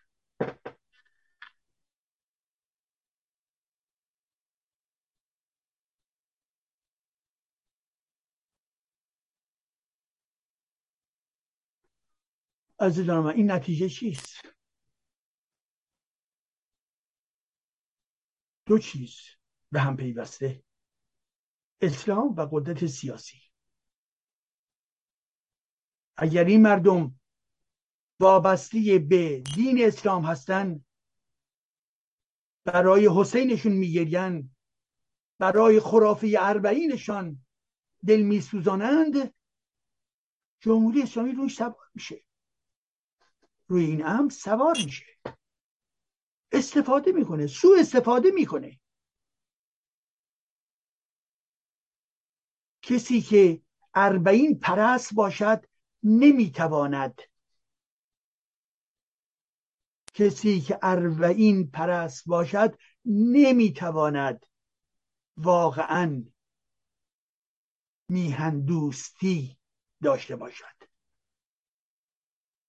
[12.79, 14.43] عزیزان من این نتیجه چیست؟
[18.67, 19.17] دو چیز
[19.73, 20.65] به هم پیوسته
[21.81, 23.39] اسلام و قدرت سیاسی.
[26.17, 27.21] اگر این مردم
[28.21, 30.85] وابسته به دین اسلام هستند
[32.65, 34.57] برای حسینشون میگرین
[35.39, 37.47] برای خرافه اربعینشان
[38.07, 39.35] دل میسوزانند
[40.61, 42.26] جمهوری اسلامی روش سوار میشه.
[43.69, 45.07] روی این امر سوار میشه.
[46.53, 48.81] استفاده می‌کنه سو استفاده می‌کنه.
[52.83, 53.63] کسی که
[53.95, 55.65] اربعین پرست باشد
[56.03, 57.23] نمی‌تواند
[60.15, 64.47] کسی که اربعین پرست باشد نمی‌تواند
[65.37, 66.25] واقعا
[68.09, 69.59] میهن دوستی
[70.03, 70.76] داشته باشد.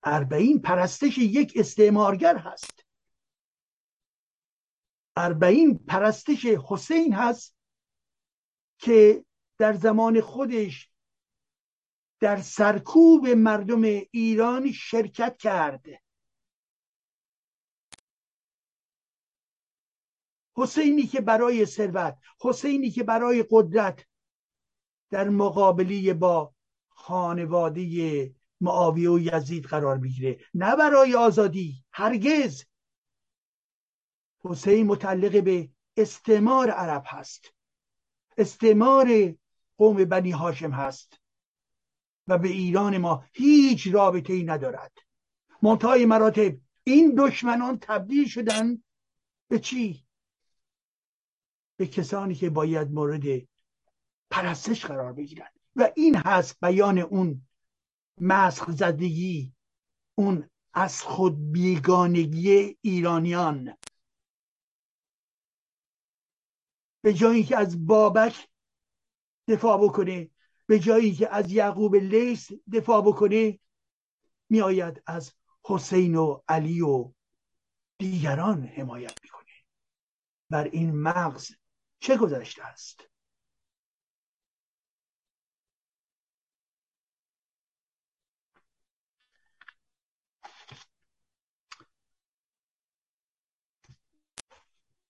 [0.10, 2.86] اربعین پرستش یک استعمارگر هست.
[5.18, 7.58] اربعین پرستش حسین هست
[8.78, 9.26] که
[9.58, 10.92] در زمان خودش
[12.20, 13.82] در سرکوب مردم
[14.12, 16.02] ایران شرکت کرده.
[20.56, 24.06] حسینی که برای ثروت حسینی که برای قدرت
[25.10, 26.56] در مقابلی با
[26.88, 27.82] خانواده
[28.62, 32.64] معاویه و یزید قرار بگیره نه برای آزادی هرگز.
[34.40, 37.54] حسین متعلق به استعمار عرب هست.
[38.38, 39.36] استعمار
[39.78, 41.20] قوم بنی هاشم هست.
[42.28, 44.92] و به ایران ما هیچ رابطه ای ندارد.
[45.62, 48.84] منتهای مراتب این دشمنان تبدیل شدن
[49.48, 50.06] به چی؟
[51.78, 53.48] به کسانی که باید مورد
[54.30, 55.50] پرستش قرار بگیرن.
[55.76, 57.47] و این هست بیان اون
[58.18, 59.54] مسخ زدگی
[60.16, 63.78] اون از خود بیگانگی ایرانیان.
[67.02, 68.48] به جایی که از بابک
[69.48, 70.30] دفاع بکنه
[70.66, 73.60] به جایی که از یعقوب لیس دفاع بکنه
[74.50, 75.34] میآید از
[75.66, 77.12] حسین و علی و
[77.98, 79.52] دیگران حمایت می‌کنه.
[80.50, 81.52] بر این مغز
[82.00, 83.10] چه گذشته است؟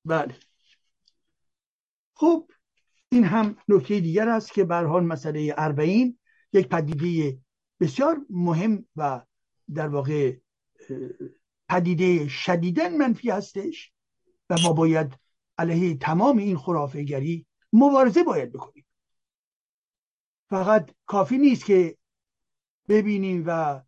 [0.08, 0.36] بله.
[2.14, 2.52] خب
[3.10, 6.20] این هم نکته دیگر است که به حال مسئله اربعین
[6.54, 7.40] یک پدیده
[7.80, 9.22] بسیار مهم و
[9.74, 10.38] در واقع
[11.70, 13.94] پدیده شدیدن منفی هستش
[14.50, 15.20] و ما باید
[15.58, 18.86] علیه تمام این خرافه گری مبارزه باید بکنیم.
[20.50, 21.98] فقط کافی نیست که
[22.90, 23.82] ببینیم و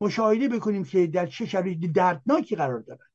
[0.00, 3.06] مشاهده بکنیم که در چه شرایط دردناکی قرار دارن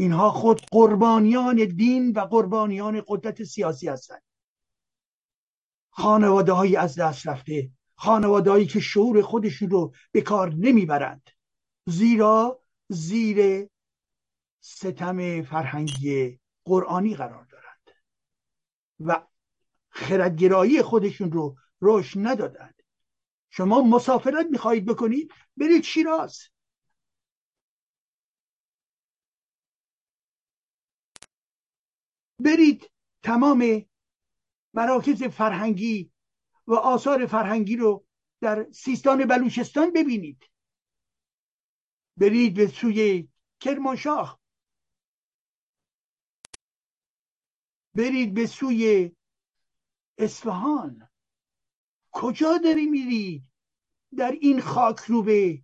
[0.00, 4.22] اینها خود قربانیان دین و قربانیان قدرت سیاسی هستند.
[5.90, 11.30] خانواده های از دست رفته خانواده هایی که شعور خودشون رو به کار نمی‌برند.
[11.86, 13.68] زیرا زیر
[14.60, 17.90] ستم فرهنگی قرآنی قرار دارند.
[19.00, 19.26] و
[19.90, 22.82] خردگرایی خودشون رو رشد ندادند.
[23.50, 26.40] شما مسافرت می‌خواهید بکنید برید شیراز.
[32.40, 32.90] برید
[33.22, 33.86] تمام
[34.74, 36.12] مراکز فرهنگی
[36.66, 38.06] و آثار فرهنگی رو
[38.40, 40.44] در سیستان بلوچستان ببینید.
[42.16, 43.28] برید به سوی
[43.60, 44.40] کرمانشاه.
[47.94, 49.12] برید به سوی
[50.18, 51.08] اصفهان.
[52.12, 53.44] کجا داری میرید
[54.16, 55.62] در این خاک روبه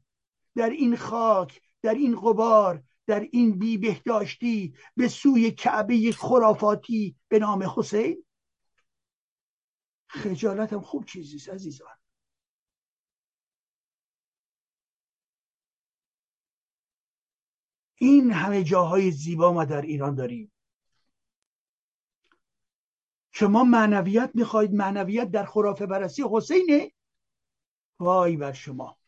[0.54, 7.38] در این خاک در این غبار در این بی بهداشتی به سوی کعبه خرافاتی به
[7.38, 8.24] نام حسین؟
[10.08, 11.96] خجالتم خوب چیزیست عزیزان.
[17.98, 20.52] این همه جاهای زیبا ما در ایران داریم.
[23.32, 26.92] شما معنویت می‌خواهید معنویت در خرافه برسی حسینه؟
[27.98, 28.98] وای بر شما.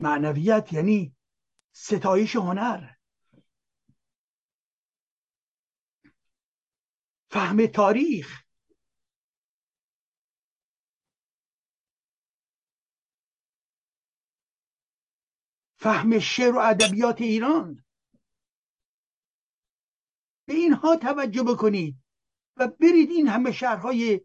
[0.00, 1.16] معنویت یعنی
[1.72, 2.90] ستایش هنر.
[7.30, 8.42] فهم تاریخ.
[15.80, 17.84] فهم شعر و ادبیات ایران.
[20.46, 22.02] به اینها توجه بکنید
[22.56, 24.20] و برید این همه شهرهای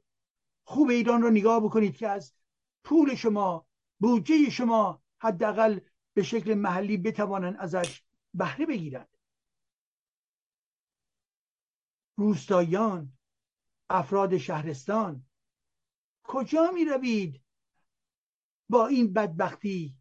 [0.64, 2.34] خوب ایران رو نگاه بکنید که از
[2.84, 3.68] پول شما
[4.00, 5.80] بودجه شما حداقل
[6.14, 8.04] به شکل محلی بتوانند ازش
[8.34, 9.18] بهره بگیرند.
[12.18, 13.18] روستایان
[13.90, 15.26] افراد شهرستان
[16.24, 17.42] کجا می روید
[18.70, 19.98] با این بدبختی.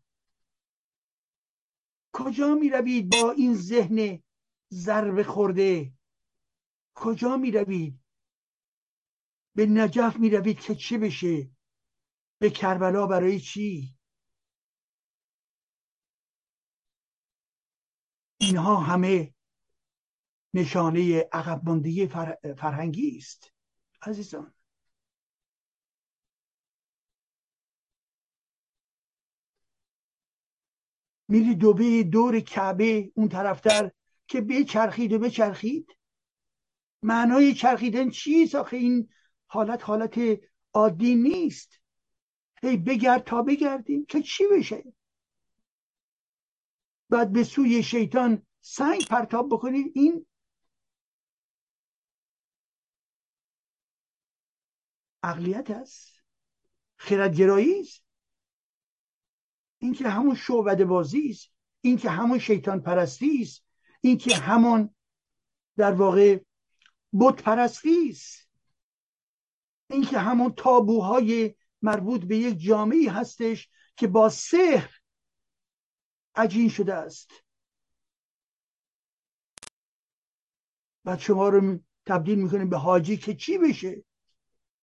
[2.12, 4.22] کجا می روید با این ذهن
[4.72, 5.92] ضربه خورده؟
[6.94, 8.00] کجا می روید
[9.54, 11.50] به نجف می روید که چه بشه؟
[12.38, 13.97] به کربلا برای چی؟
[18.43, 19.35] اینها همه
[20.55, 22.06] نشانه عقب ماندگی
[22.56, 23.52] فرهنگی است.
[24.02, 24.55] عزیزان.
[31.28, 33.90] میری دوبه دور کعبه اون طرفتر
[34.27, 35.97] که بچرخید و بچرخید.
[37.02, 39.09] معنای چرخیدن چیست آخه؟ این
[39.47, 40.20] حالت حالت
[40.74, 41.81] عادی نیست.
[42.62, 44.05] هی بگرد تا بگردیم.
[44.05, 44.85] که چی بشه؟
[47.12, 49.93] بعد به سوی شیطان سنگ پرتاب بکنید.
[49.94, 50.26] این
[55.22, 56.22] عقلیت است.
[56.97, 58.05] خردگرایی است.
[59.78, 61.51] این که همون شعبد بازی است.
[61.80, 63.64] این که همون شیطان پرستی است.
[64.01, 64.94] این که همون
[65.76, 66.40] در واقع
[67.20, 68.51] بت پرستی است.
[69.90, 75.01] این که همون تابوهای مربوط به یک جامعه هستش که با سحر
[76.34, 77.30] عجین شده است.
[81.04, 84.04] بعد شما رو تبدیل می‌کنیم به حاجی که چی بشه؟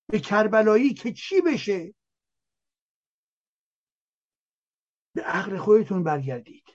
[0.07, 1.93] به کربلایی که چی بشه؟
[5.13, 6.65] به عقل خودتون برگردید.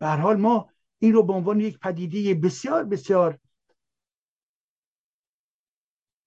[0.00, 3.38] به حال ما این رو به عنوان یک پدیده بسیار بسیار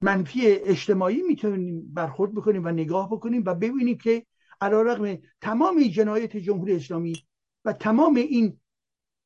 [0.02, 4.26] منفی اجتماعی می‌تونیم برخورد بکنیم و نگاه بکنیم و ببینیم که
[4.62, 7.24] رقم تمام جنایت جمهوری اسلامی
[7.66, 8.60] و تمام این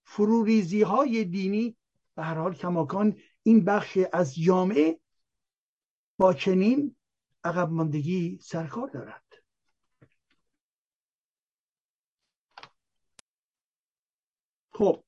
[0.03, 1.77] فروریزی های دینی
[2.15, 4.99] به هر حال کماکان این بخش از جامعه
[6.17, 6.95] با چنین
[7.43, 9.23] عقب ماندگی سرکار دارد.
[14.71, 15.03] خب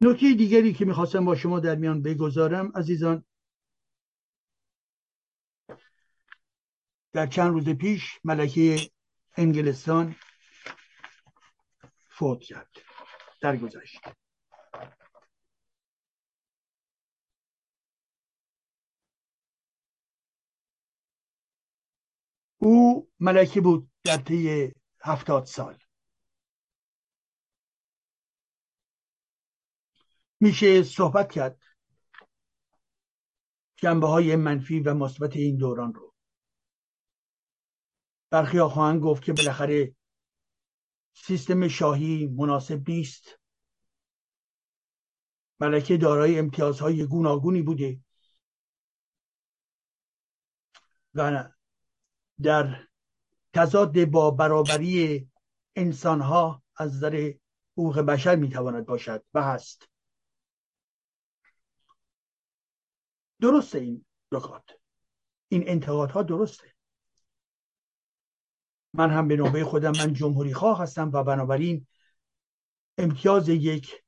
[0.00, 3.24] نکته دیگری که می‌خواستم با شما در میان بگذارم عزیزان.
[7.12, 8.90] در چند روز پیش ملکه
[9.36, 10.16] انگلستان
[12.08, 12.70] فوت کرد
[13.40, 14.00] در گذشت
[22.58, 25.78] او ملکه بود در طی هفتاد سال.
[30.40, 31.62] میشه صحبت کرد.
[33.76, 36.14] جنبه های منفی و مثبت این دوران رو.
[38.30, 39.94] برخی خواهند گفت که بالاخره
[41.14, 43.38] سیستم شاهی مناسب نیست.
[45.60, 48.00] ملکه دارای امتیازهای گوناگونی بوده.
[51.14, 51.50] و
[52.42, 52.86] در
[53.54, 55.30] تضاد با برابری
[55.76, 57.32] انسانها از نظر
[57.72, 59.88] حقوق بشر می‌تواند باشد و هست.
[63.40, 64.70] درسته این نکات
[65.48, 66.74] این انتقادها درسته.
[68.92, 71.86] من هم به نوبه خودم من جمهوری خواه هستم و بنابراین
[72.98, 74.02] امتیاز یک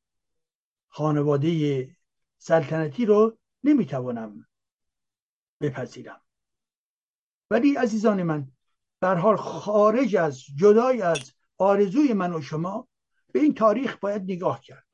[0.89, 1.85] خانواده
[2.39, 4.49] سلطنتی رو نمی‌توانم
[5.61, 6.21] بپذیرم.
[7.51, 8.53] ولی عزیزان من
[9.01, 12.89] در حال خارج از جدای از آرزوی من و شما
[13.33, 14.89] به این تاریخ باید نگاه کرد.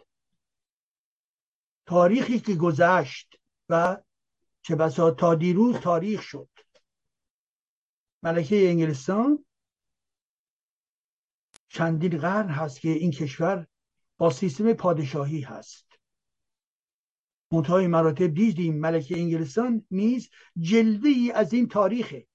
[1.86, 4.02] تاریخی که گذشت و
[4.66, 6.48] چه بسا تا دیروز تاریخ شد.
[8.22, 9.44] ملکه انگلستان
[11.68, 13.66] چندین قرن هست که این کشور
[14.18, 15.86] با سیستم پادشاهی هست.
[17.52, 20.30] منتهای مراتب دیدیم ملکه انگلستان نیز
[20.60, 22.26] جلوه ای از این تاریخه.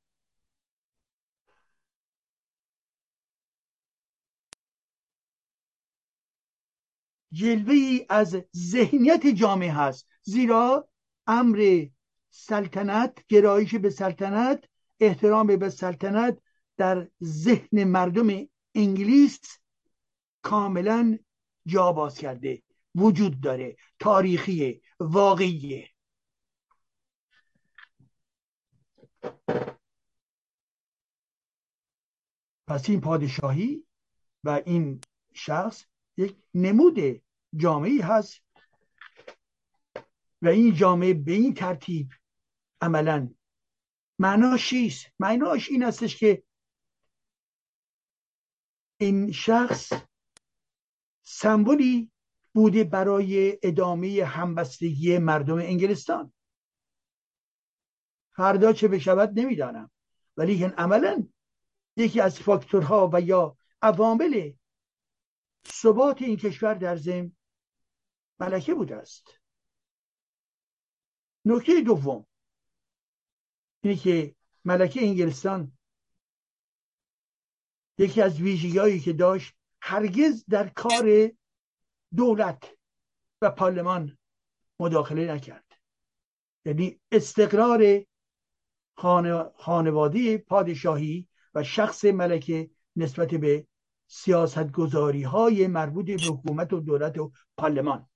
[7.32, 10.08] جلوه ای از ذهنیت جامعه هست.
[10.24, 10.90] زیرا
[11.28, 11.90] امر
[12.30, 14.66] سلطنت گرایش به سلطنت
[15.00, 16.38] احترام به سلطنت
[16.78, 19.40] در ذهن مردم انگلیس
[20.42, 21.18] کاملا
[21.66, 22.64] جا باز کرده
[22.96, 25.90] وجود داره تاریخی واقعیه
[32.68, 33.84] پس این پادشاهی
[34.44, 35.02] و این
[35.34, 35.86] شخص
[36.18, 37.22] یک نمود
[37.56, 38.42] جامعه هست
[40.42, 42.10] و این جامعه به این ترتیب
[42.82, 43.30] عملا.
[44.20, 46.44] معناش چیست؟ معناش این هستش که
[48.98, 49.94] این شخص
[51.22, 52.12] سمبولی
[52.54, 56.34] بوده برای ادامه همبستگی مردم انگلستان.
[58.36, 59.92] فردا چه بشود نمی‌دانم.
[60.38, 61.28] ولی عملا
[61.98, 64.52] یکی از فاکتورها و یا عوامل
[65.68, 67.38] ثبات این کشور در زم
[68.40, 69.28] ملکه بوده است.
[71.46, 72.29] نکته دوم.
[73.82, 74.36] اینه که
[74.66, 75.72] ملکه انگلستان
[77.98, 81.32] یکی از ویژگیهایی که داشت هرگز در کار
[82.16, 82.78] دولت
[83.42, 84.18] و پارلمان
[84.80, 85.66] مداخله نکرد.
[86.66, 88.06] یعنی استقرار
[89.56, 93.68] خانواده پادشاهی و شخص ملکه نسبت به
[94.08, 98.10] سیاستگذاری های مربوط به حکومت و دولت و پارلمان.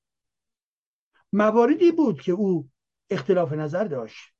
[1.33, 2.69] مواردی بود که او
[3.09, 4.32] اختلاف نظر داشت.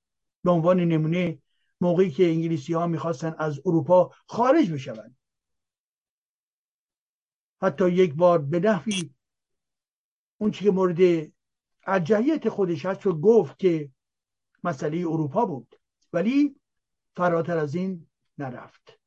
[0.43, 1.39] به عنوان نمونه
[1.81, 5.17] موقعی که انگلیسی ها می‌خواستن از اروپا خارج بشوند.
[7.61, 9.13] حتی یک بار به نحوی
[10.37, 11.31] اون که مورد
[11.87, 13.91] ارجحیت خودش هست و گفت که
[14.63, 15.75] مسئله اروپا بود.
[16.13, 16.55] ولی
[17.15, 18.07] فراتر از این
[18.37, 18.99] نرفت.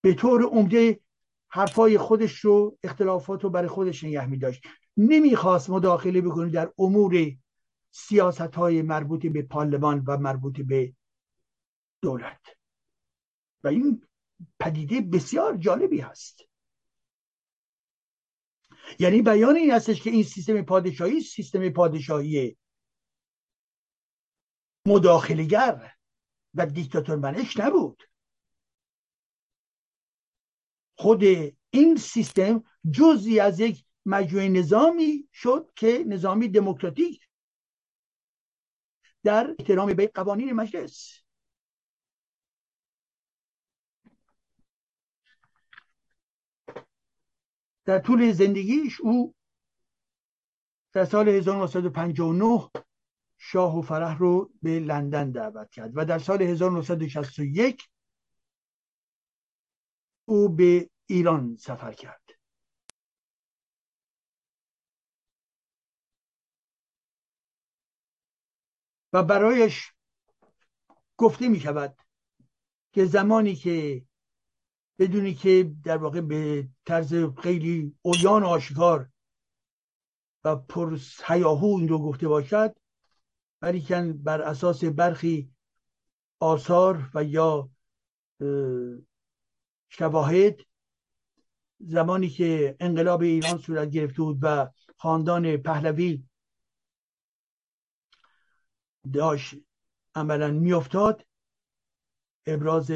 [0.00, 1.00] به طور عمده
[1.48, 4.62] حرفای خودش رو اختلافات رو برای خودش نگه می داشت
[4.96, 7.14] نمی‌خواست مداخله بکنه در امور
[7.90, 10.94] سیاست های مربوط به پارلمان و مربوط به
[12.02, 12.40] دولت.
[13.64, 14.06] و این
[14.60, 16.40] پدیده بسیار جالبی هست.
[18.98, 22.56] یعنی بیان این هستش که این سیستم پادشاهی سیستم پادشاهی
[24.86, 25.92] مداخلگر
[26.54, 28.02] و دیکتاتور منش نبود.
[30.98, 31.22] خود
[31.70, 37.29] این سیستم جزی از یک مجموعه نظامی شد که نظامی دموکراتیک
[39.24, 41.20] در احترام به قوانین مجلس.
[47.84, 49.34] در طول زندگیش او
[50.92, 52.70] در سال 1959
[53.38, 57.88] شاه و فرح رو به لندن دعوت کرد و در سال 1961
[60.24, 62.19] او به ایران سفر کرد.
[69.12, 69.92] و برایش
[71.16, 71.96] گفته می شود
[72.92, 74.04] که زمانی که
[74.98, 79.10] بدونی که در واقع به طرز خیلی اویان آشکار
[80.44, 82.76] و پر هیاهو این رو گفته باشد
[83.62, 85.50] ولیکن بر اساس برخی
[86.40, 87.70] آثار و یا
[89.88, 90.60] شواهد
[91.78, 96.24] زمانی که انقلاب ایران صورت گرفته بود و خاندان پهلوی
[99.12, 99.54] داشت
[100.14, 101.26] عملا میافتاد
[102.46, 102.90] ابراز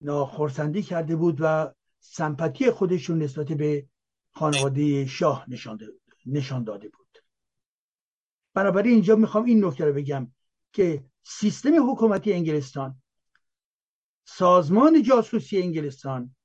[0.00, 3.86] ناخرسندی کرده بود و سمپتی خودشون نسبت به
[4.34, 5.46] خانواده شاه
[6.26, 7.18] نشان داده بود.
[8.54, 10.32] بنابراین اینجا می‌خوام این نکته رو بگم
[10.72, 13.02] که سیستم حکومتی انگلستان
[14.24, 16.36] سازمان جاسوسی انگلستان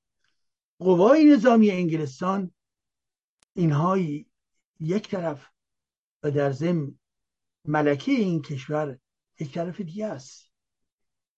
[0.79, 2.51] قوای نظامی انگلستان
[3.53, 3.97] اینها
[4.79, 5.49] یک طرف
[6.23, 6.99] و در ضمن
[7.67, 8.97] ملکه این کشور
[9.39, 10.51] یک طرف دیگه است.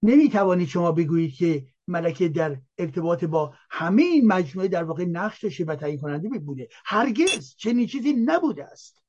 [0.04, 5.66] نمی‌توانید شما بگویید که ملکه در ارتباط با همه این مجموعه در واقع نقش داشته
[5.66, 6.68] و تعیین کننده بوده.
[6.86, 9.04] هرگز چنین چیزی نبوده است.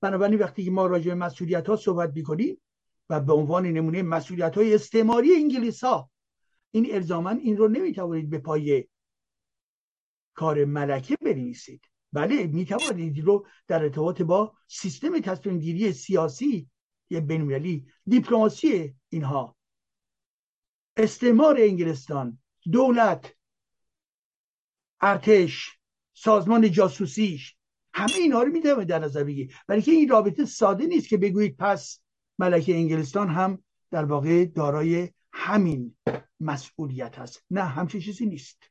[0.00, 2.60] بنابراین وقتی که ما راجع به مسئولیت ها صحبت می‌کنیم
[3.10, 6.10] و به عنوان نمونه مسئولیت های استعماری انگلیس ها
[6.70, 8.84] این الزاما این رو نمی‌توانید به پای
[10.34, 11.89] کار ملکه بنویسید.
[12.12, 16.70] بله می‌توانید رو در ارتباط با سیستم تصمیم گیری سیاسی
[17.08, 19.56] بینالمللی دیپلماسی اینها.
[20.96, 22.38] استعمار انگلستان
[22.72, 23.34] دولت
[25.00, 25.78] ارتش
[26.14, 27.56] سازمان جاسوسیش
[27.94, 31.56] همه اینها رو می‌تونه در نظر بگیرید ولی که این رابطه ساده نیست که بگویید
[31.56, 32.00] پس
[32.38, 35.96] ملکه انگلستان هم در واقع دارای همین
[36.40, 37.44] مسئولیت هست.
[37.50, 38.70] نه همچین چیزی نیست.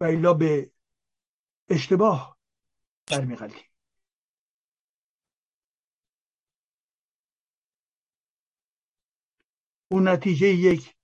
[0.00, 0.70] و به
[1.70, 2.38] اشتباه
[3.10, 3.64] برمیغلیم
[9.92, 10.94] اون نتیجه یک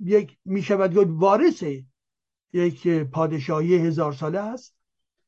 [0.00, 1.64] یک می شود گفت وارث
[2.52, 4.76] یک پادشاهی هزار ساله است.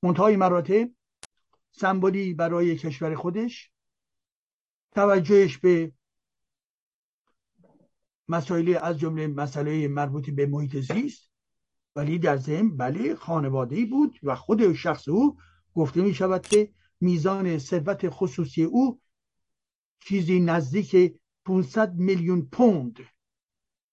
[0.03, 0.91] منتهای مراتب
[1.71, 3.73] سمبولی برای کشور خودش
[4.93, 5.93] توجهش به
[8.29, 11.30] مسائل از جمله مسئله مربوط به محیط زیست
[11.97, 15.37] ولی در ضمن بله خانواده بود و خود شخص او
[15.75, 19.01] گفته می شود که میزان ثروت خصوصی او
[20.01, 21.15] چیزی نزدیک
[21.45, 22.99] 500 میلیون پوند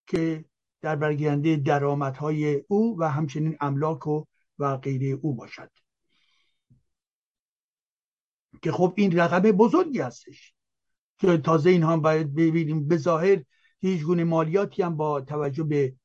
[0.07, 0.45] که
[0.81, 4.23] در برگیرنده درآمدهای او و همچنین املاک و
[4.59, 5.71] و غیره او باشد.
[8.61, 10.53] که خب این رقم بزرگی هستش
[11.17, 12.87] که تازه این هم باید ببینیم.
[12.87, 13.43] به ظاهر
[13.79, 15.95] هیچ گونه مالیاتی هم با توجه به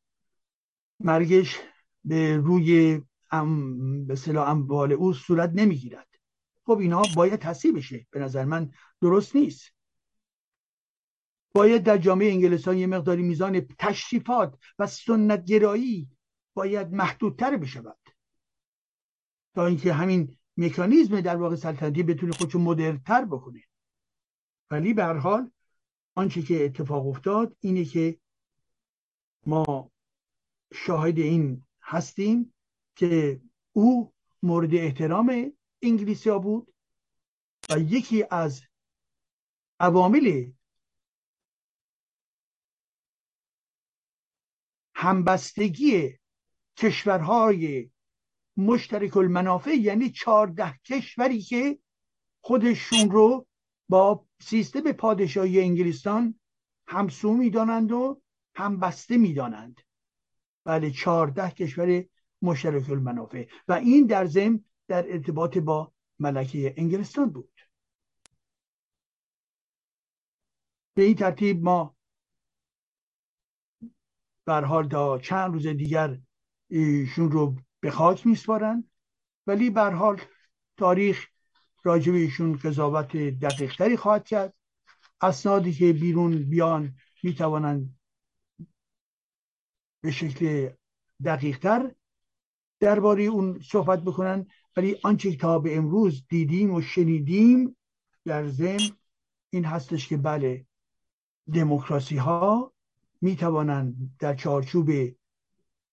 [1.00, 1.58] مرگش
[2.04, 6.08] به روی ام به صلاح اموال او صورت نمی‌گیرد.
[6.66, 8.06] خب اینها باید تصحیح بشه.
[8.10, 8.70] به نظر من
[9.00, 9.72] درست نیست.
[11.54, 16.10] باید در جامعه انگلستان یه مقداری میزان تشریفات و سنت گرایی
[16.54, 17.98] باید محدودتر بشود.
[19.54, 23.62] تا اینکه همین مکانیزم در واقع سلطنتی بتونه خودشو مدرنتر بکنه.
[24.70, 25.50] ولی به هر حال
[26.14, 28.18] آنچه که اتفاق افتاد اینه که
[29.46, 29.90] ما
[30.72, 32.54] شاهد این هستیم
[32.96, 33.40] که
[33.72, 35.52] او مورد احترام
[35.82, 36.74] انگلیسی ها بود
[37.70, 38.62] و یکی از
[39.80, 40.50] عوامل
[44.94, 46.18] همبستگی
[46.76, 47.90] کشورهای
[48.56, 51.78] مشترک المنافع یعنی چهارده کشوری که
[52.40, 53.46] خودشون رو
[53.88, 56.40] با سیستم پادشاهی انگلستان
[56.86, 58.22] همسو می‌دانند و
[58.54, 59.80] همبسته می‌دانند.
[60.64, 62.04] بله چهارده کشور
[62.42, 63.46] مشترک المنافع.
[63.68, 67.60] و این در ضمن در ارتباط با ملکه انگلستان بود.
[70.94, 71.96] به این ترتیب ما
[74.44, 76.20] بر حال تا چند روز دیگر
[76.68, 78.84] ایشون رو به خاک میسپارن.
[79.46, 80.20] ولی بر حال
[80.76, 81.26] تاریخ
[81.84, 84.54] راجب ایشون قضاوت دقیقتری خواهد کرد.
[85.20, 87.98] اسنادی که بیرون بیان می‌توانند
[90.02, 90.70] به شکل
[91.24, 91.94] دقیقتر
[92.80, 94.46] درباره اون صحبت بکنن
[94.76, 97.76] ولی آنچه تا به امروز دیدیم و شنیدیم
[98.24, 98.90] در ضمن
[99.50, 100.66] این هستش که بله
[101.54, 102.72] دموکراسی ها
[103.20, 104.90] می توانند در چارچوب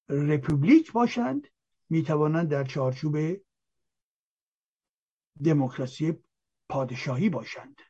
[0.10, 1.48] رپوبلیک باشند
[1.90, 3.18] می‌توانند در چارچوب
[5.44, 6.14] دموکراسی
[6.70, 7.82] پادشاهی باشند.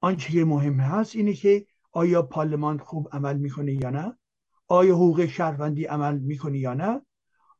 [0.00, 4.18] آنچه مهم هست اینه که آیا پارلمان خوب عمل می‌کنه یا نه؟
[4.68, 7.00] آیا حقوق شهروندی عمل می‌کنه یا نه؟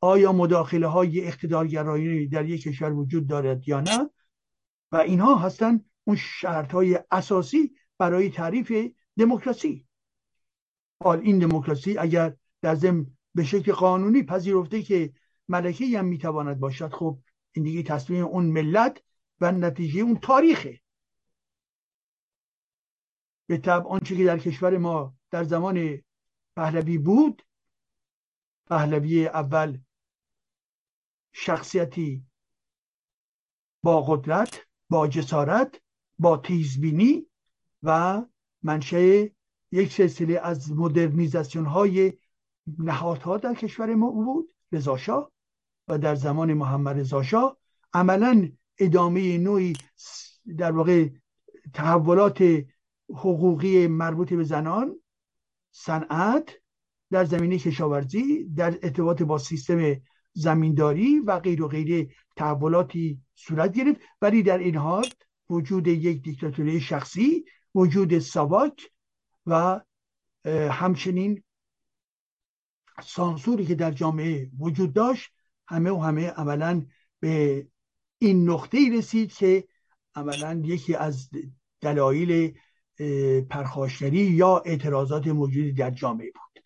[0.01, 4.11] آیا مداخله های اقتدارگرایی در یک کشور وجود دارد یا نه؟
[4.93, 8.73] و اینها هستند اون شرط های اساسی برای تعریف
[9.19, 9.87] دموکراسی.
[11.03, 15.13] حال این دموکراسی اگر در ضمن به شکل قانونی پذیرفته که
[15.49, 17.19] ملکه هم می‌تواند باشد خب
[17.53, 19.03] این دیگه تصمیم اون ملت
[19.41, 20.81] و نتیجه اون تاریخه.
[23.53, 26.03] به طب آنچه که در کشور ما در زمان
[26.57, 27.43] پهلوی بود
[28.67, 29.79] پهلوی اول
[31.33, 32.27] شخصیتی
[33.83, 35.81] با قدرت با جسارت
[36.19, 37.27] با تیزبینی
[37.83, 38.23] و
[38.63, 39.33] منشه
[39.73, 42.13] یک سلسله از مدرنیزاسیون های
[42.79, 45.33] نهادها در کشور ما بود رضاشاه
[45.89, 47.57] و در زمان محمد رضاشاه
[47.95, 49.73] عملا ادامه نوعی
[50.57, 51.09] در واقع
[51.75, 52.43] تحولات
[53.13, 55.01] حقوقی مربوط به زنان
[55.71, 56.51] صنعت
[57.11, 59.97] در زمینه کشاورزی در ارتباط با سیستم
[60.33, 64.01] زمینداری و غیر و غیر تحولاتی صورت گرفت.
[64.23, 65.07] ولی در این حال
[65.51, 67.45] وجود یک دیکتاتوری شخصی
[67.75, 68.91] وجود ساواک
[69.47, 69.81] و
[70.71, 71.43] همچنین
[73.03, 75.31] سانسوری که در جامعه وجود داشت
[75.69, 76.87] همه و همه عملا
[77.21, 77.67] به
[78.19, 79.69] این نقطه رسید که
[80.15, 81.31] عملا یکی از
[81.81, 82.59] دلایل
[83.51, 86.65] پرخاشگری یا اعتراضات موجودی در جامعه بود.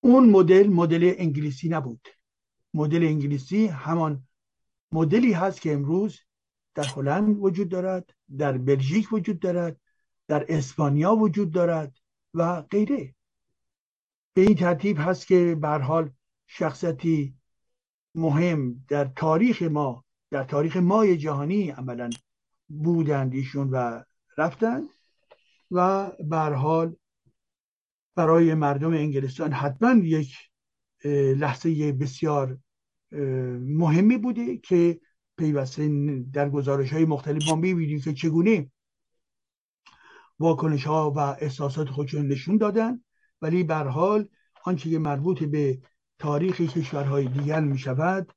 [0.00, 2.08] اون مدل مدل انگلیسی نبود.
[2.74, 4.26] مدل انگلیسی همان
[4.92, 6.20] مدلی هست که امروز
[6.74, 9.80] در هلند وجود دارد در بلژیک وجود دارد
[10.28, 11.96] در اسپانیا وجود دارد
[12.34, 13.14] و غیره.
[14.34, 16.10] به این ترتیب هست که به حال
[16.46, 17.34] شخصیتی
[18.14, 22.10] مهم در تاریخ ما در تاریخ مای جهانی عملا
[22.68, 24.02] بودند ایشون و
[24.38, 24.88] رفتند
[25.70, 26.96] و حال
[28.16, 30.36] برای مردم انگلستان حتما یک
[31.36, 32.58] لحظه بسیار
[33.60, 35.00] مهمی بوده که
[35.36, 35.88] پیوسته
[36.32, 38.70] در گزارش های مختلف ما می‌بینیم که چگونه
[40.38, 43.00] واکنش ها و احساسات خودشون نشون دادن
[43.42, 44.28] ولی به حال
[44.64, 45.80] آنچه که مربوط به
[46.18, 48.32] تاریخ کشورهای دیگر می شود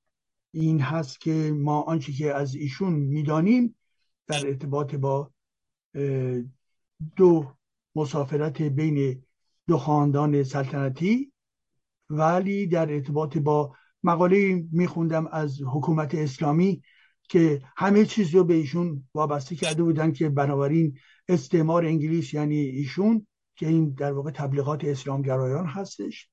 [0.52, 3.76] این هست که ما آنچه که از ایشون می‌دانیم
[4.28, 5.32] در ارتباط با
[7.16, 7.56] دو
[7.96, 9.24] مسافرت بین
[9.68, 11.32] دو خاندان سلطنتی
[12.10, 16.82] ولی در ارتباط با مقاله میخوندم از حکومت اسلامی
[17.30, 23.28] که همه چیز رو به ایشون وابسته کرده بودن که بنابراین استعمار انگلیس یعنی ایشون
[23.56, 26.30] که این در واقع تبلیغات اسلامگرایان هستش.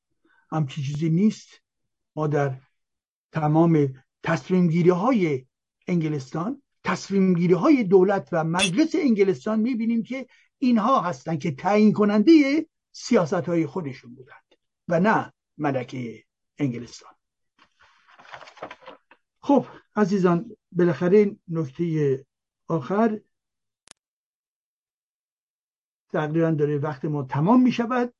[0.51, 1.49] همچی چیزی نیست.
[2.17, 2.61] ما در
[3.33, 5.47] تمام تصمیم گیری های
[5.89, 10.27] انگلستان تصمیم گیری های دولت و مجلس انگلستان می‌بینیم که
[10.59, 14.55] اینها هستند که تعیین کننده سیاست های خودشون بودند
[14.89, 16.25] و نه ملکه
[16.59, 17.13] انگلستان.
[19.41, 19.67] خب
[19.97, 22.27] عزیزان بالاخره نکته
[22.69, 23.21] آخر.
[26.13, 28.15] تقریبا داره وقت ما تمام می شود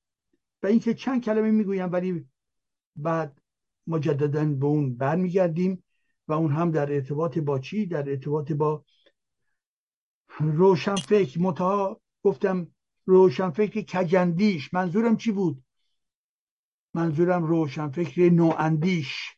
[0.63, 2.29] و اینکه چند کلمه می‌گویم ولی
[2.97, 3.41] بعد
[3.87, 5.84] مجددا به اون برمیگردیم.
[6.29, 8.85] و اون هم در ارتباط با چی؟ در ارتباط با
[10.39, 11.41] روشنفکر.
[11.41, 12.75] متا گفتم
[13.05, 14.75] روشنفکر کجندیش.
[14.75, 15.65] منظورم چی بود؟
[16.95, 19.37] منظورم روشنفکر نواندیش.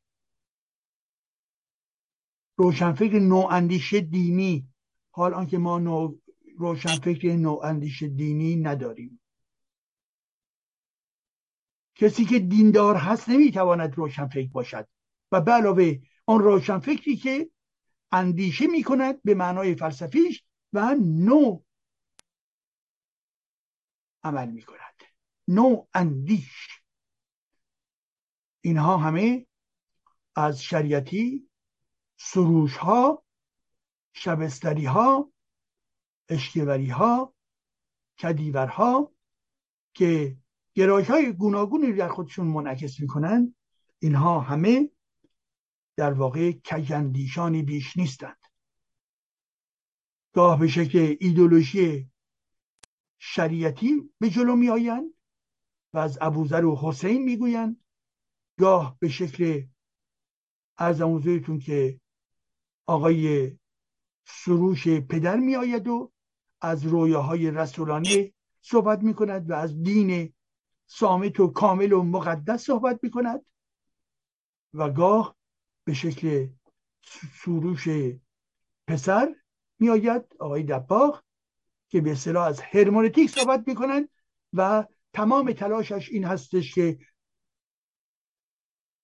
[2.56, 4.68] روشنفکر نواندیش دینی.
[5.10, 6.14] حال آنکه ما نو
[6.58, 9.20] روشنفکر نواندیش دینی نداریم.
[11.94, 14.88] کسی که دیندار هست نمی‌تواند روشنفکر باشد.
[15.32, 17.50] و به علاوه آن روشنفکری که
[18.12, 21.60] اندیشه می کند به معنای فلسفیش و نو
[24.24, 24.94] عمل می کند
[25.48, 26.80] نو اندیش.
[28.60, 29.46] اینها همه
[30.36, 31.48] از شریعتی
[32.16, 33.24] سروش ها
[34.12, 35.32] شبستری ها
[36.28, 37.34] اشکیوری ها
[38.18, 39.12] کدیورها
[39.94, 40.36] که
[40.74, 43.54] گرایش های گوناگونی در خودشون منعکس می‌کنن
[43.98, 44.90] اینها همه
[45.96, 48.38] در واقع کجندیشانی بیش نیستند.
[50.32, 52.10] گاه به شکل ایدولوژی
[53.18, 55.14] شریعتی به جلو می آیند
[55.92, 57.84] و از ابوذر و حسین می‌گویند.
[58.58, 59.66] گاه به شکل
[60.78, 62.00] ارزم که
[62.86, 63.52] آقای
[64.24, 66.12] سروش پدر می آید و
[66.60, 70.34] از رویاهای رسولانه صحبت می کند و از دین
[70.86, 73.46] سامت و کامل و مقدس صحبت می‌کند.
[74.74, 75.35] و گاه
[75.86, 76.48] به شکل
[77.32, 77.88] سروش
[78.86, 79.34] پسر
[79.78, 81.22] میآید آقای دباغ
[81.88, 84.08] که به اصطلاح از هرمونتیک صحبت می‌کنند
[84.52, 86.98] و تمام تلاشش این هستش که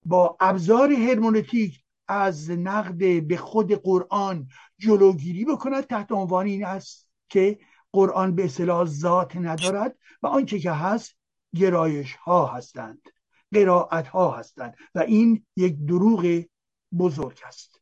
[0.04, 4.48] با ابزار هرمونتیک از نقد به خود قرآن
[4.78, 5.84] جلوگیری بکند.
[5.84, 7.58] تحت عنوان این است که
[7.92, 11.16] قرآن به اصطلاح ذات ندارد و آنچه که هست
[11.54, 13.02] گرایش ها هستند
[13.52, 16.42] قرائت ها هستند و این یک دروغ
[16.98, 17.80] بزرگ است.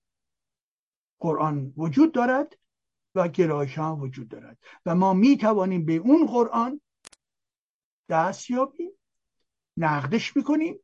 [1.19, 2.59] قرآن وجود دارد
[3.15, 4.59] و گرایش ها وجود دارد.
[4.87, 6.81] و ما می توانیم به اون قرآن
[8.09, 8.91] دست یابیم
[9.77, 10.81] نقدش می‌کنیم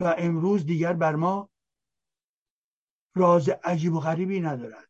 [0.00, 1.50] و امروز دیگر بر ما
[3.14, 4.88] راز عجیب و غریبی ندارد.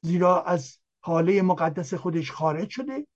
[0.00, 3.06] زیرا از حاله مقدس خودش خارج شده.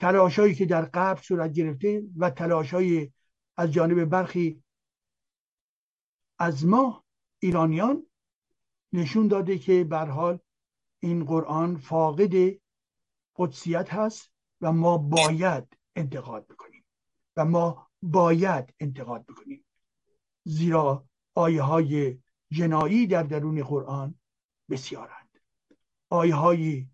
[0.00, 3.12] تلاشایی که در قبل صورت گرفته و تلاشای
[3.56, 4.63] از جانب برخی
[6.38, 7.04] از ما
[7.38, 8.06] ایرانیان
[8.92, 10.38] نشون داده که بر حال
[11.00, 12.60] این قرآن فاقد
[13.36, 14.30] قدسیت هست
[14.60, 16.84] و ما باید انتقاد بکنیم
[17.36, 19.64] و ما باید انتقاد بکنیم.
[20.44, 21.04] زیرا
[21.34, 22.18] آیه های
[22.50, 24.14] جنایی در درون قرآن
[24.70, 25.40] بسیارند.
[26.10, 26.88] آیه های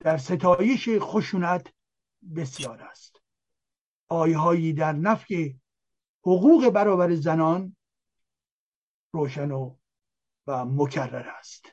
[0.00, 1.74] در ستایش خشونت
[2.36, 3.20] بسیار است.
[4.08, 5.60] آیه هایی در نفی
[6.22, 7.76] حقوق برابر زنان
[9.14, 9.76] روشن و,
[10.46, 11.66] و مکرر است.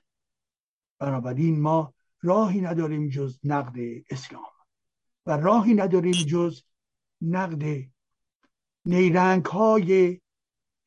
[1.00, 3.76] بنابراین ما راهی نداریم جز نقد
[4.10, 4.44] اسلام
[5.26, 6.64] و راهی نداریم جز
[7.22, 7.64] نقد
[8.86, 10.22] نیرنگ های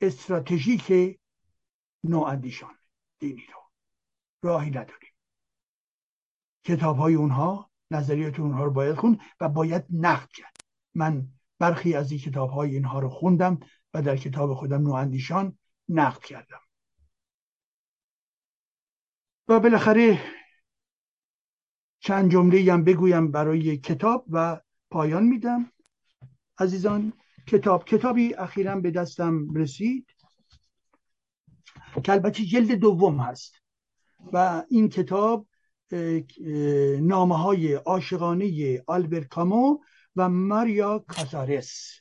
[0.01, 1.19] استراتژیک
[2.05, 2.75] نواندیشان
[3.19, 3.61] دینی رو.
[4.43, 5.13] راهی نداریم.
[6.65, 10.57] کتاب های اونها نظریات اونها رو باید خوند و باید نقد کرد.
[10.95, 11.29] من
[11.59, 13.61] برخی از این کتاب های اینها رو خوندم
[13.95, 15.59] و در کتاب خودم نواندیشان
[15.89, 16.61] نقد کردم.
[19.49, 20.21] و بالاخره
[22.01, 25.73] چند جمله هم بگویم برای کتاب و پایان میدم.
[26.59, 27.13] عزیزان
[27.47, 30.07] کتاب کتابی اخیرا به دستم رسید
[32.05, 33.55] که جلد دوم هست
[34.33, 35.47] و این کتاب
[37.01, 39.79] نامه های عاشقانه آلبرت کامو
[40.17, 42.01] و ماریا کازارس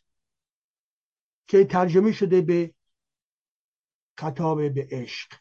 [1.48, 2.74] که ترجمه شده به
[4.18, 5.34] خطاب به عشق.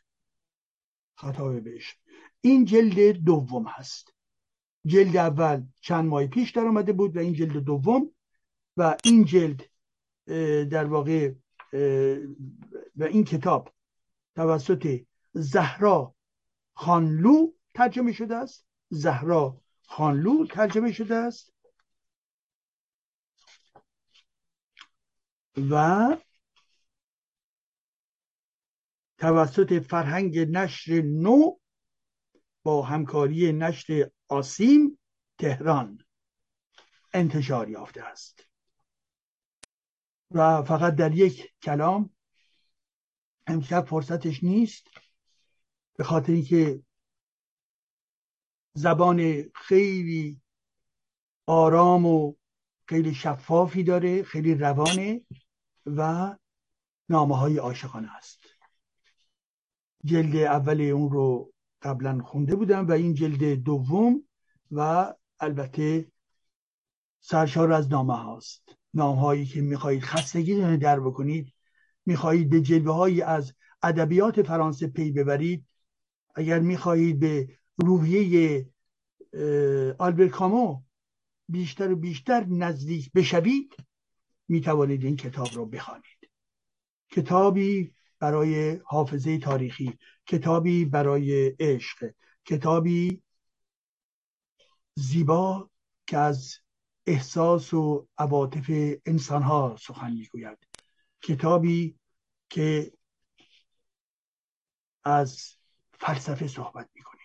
[1.14, 1.96] خطاب به عشق.
[2.40, 4.14] این جلد دوم هست.
[4.86, 8.10] جلد اول چند ماه پیش در آمده بود و این جلد دوم
[8.76, 9.70] و این جلد
[10.70, 11.32] در واقع
[12.96, 13.74] و این کتاب
[14.34, 15.00] توسط
[15.32, 16.14] زهرا
[16.74, 18.66] خانلو ترجمه شده است.
[18.88, 21.52] زهرا خانلو ترجمه شده است.
[25.70, 26.16] و
[29.22, 31.56] توسط فرهنگ نشر نو
[32.62, 34.98] با همکاری نشر آسیم
[35.38, 36.04] تهران
[37.14, 38.48] انتشار یافته است.
[40.30, 42.10] و فقط در یک کلام
[43.46, 44.86] امشب فرصتش نیست
[45.96, 46.82] به خاطر اینکه
[48.74, 50.40] زبان خیلی
[51.46, 52.34] آرام و
[52.88, 55.20] خیلی شفافی داره خیلی روانه
[55.86, 56.32] و
[57.08, 58.41] نامه های عاشقانه است.
[60.04, 61.52] جلد اول اون رو
[61.82, 64.22] قبلا خونده بودم و این جلد دوم
[64.70, 66.12] و البته
[67.20, 68.76] سرشار از نامه هاست.
[68.94, 71.54] نامه هایی که می‌خواهید خستگی در بکنید
[72.06, 75.66] می‌خواهید به جلوه هایی از ادبیات فرانسه پی ببرید.
[76.34, 78.68] اگر می‌خواهید به روحیه
[79.98, 80.82] آلبرت کامو
[81.48, 83.76] بیشتر و بیشتر نزدیک بشوید
[84.48, 86.30] می‌توانید این کتاب رو بخوانید.
[87.10, 92.10] کتابی برای حافظه تاریخی کتابی برای عشق
[92.44, 93.22] کتابی
[94.94, 95.70] زیبا
[96.06, 96.54] که از
[97.06, 98.70] احساس و عواطف
[99.06, 100.58] انسان ها سخن می‌گوید.
[101.22, 101.98] کتابی
[102.50, 102.92] که
[105.04, 105.56] از
[106.00, 107.22] فلسفه صحبت می‌کنه.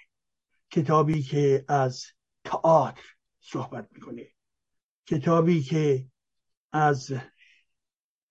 [0.71, 2.05] کتابی که از
[2.43, 3.03] تئاتر
[3.39, 4.27] صحبت می‌کنه.
[5.05, 6.07] کتابی که
[6.71, 7.13] از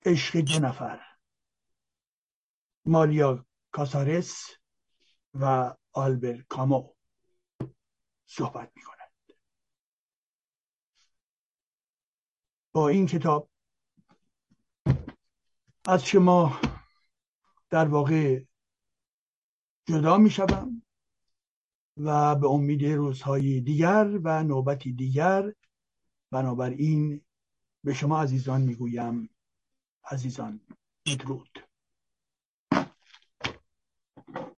[0.06, 1.15] عشق دو نفر
[2.86, 4.50] مالیا کاسارس
[5.34, 6.94] و آلبر کامو
[8.26, 9.02] صحبت می‌کنه
[12.72, 13.50] با این کتاب
[15.88, 16.60] از شما
[17.70, 18.44] در واقع
[19.88, 20.82] جدا می شوم
[21.96, 25.52] و به امید روزهای دیگر و نوبتی دیگر
[26.30, 27.24] بنابراین
[27.84, 29.30] به شما عزیزان می‌گویم
[30.10, 30.60] عزیزان
[31.06, 31.65] بدرود.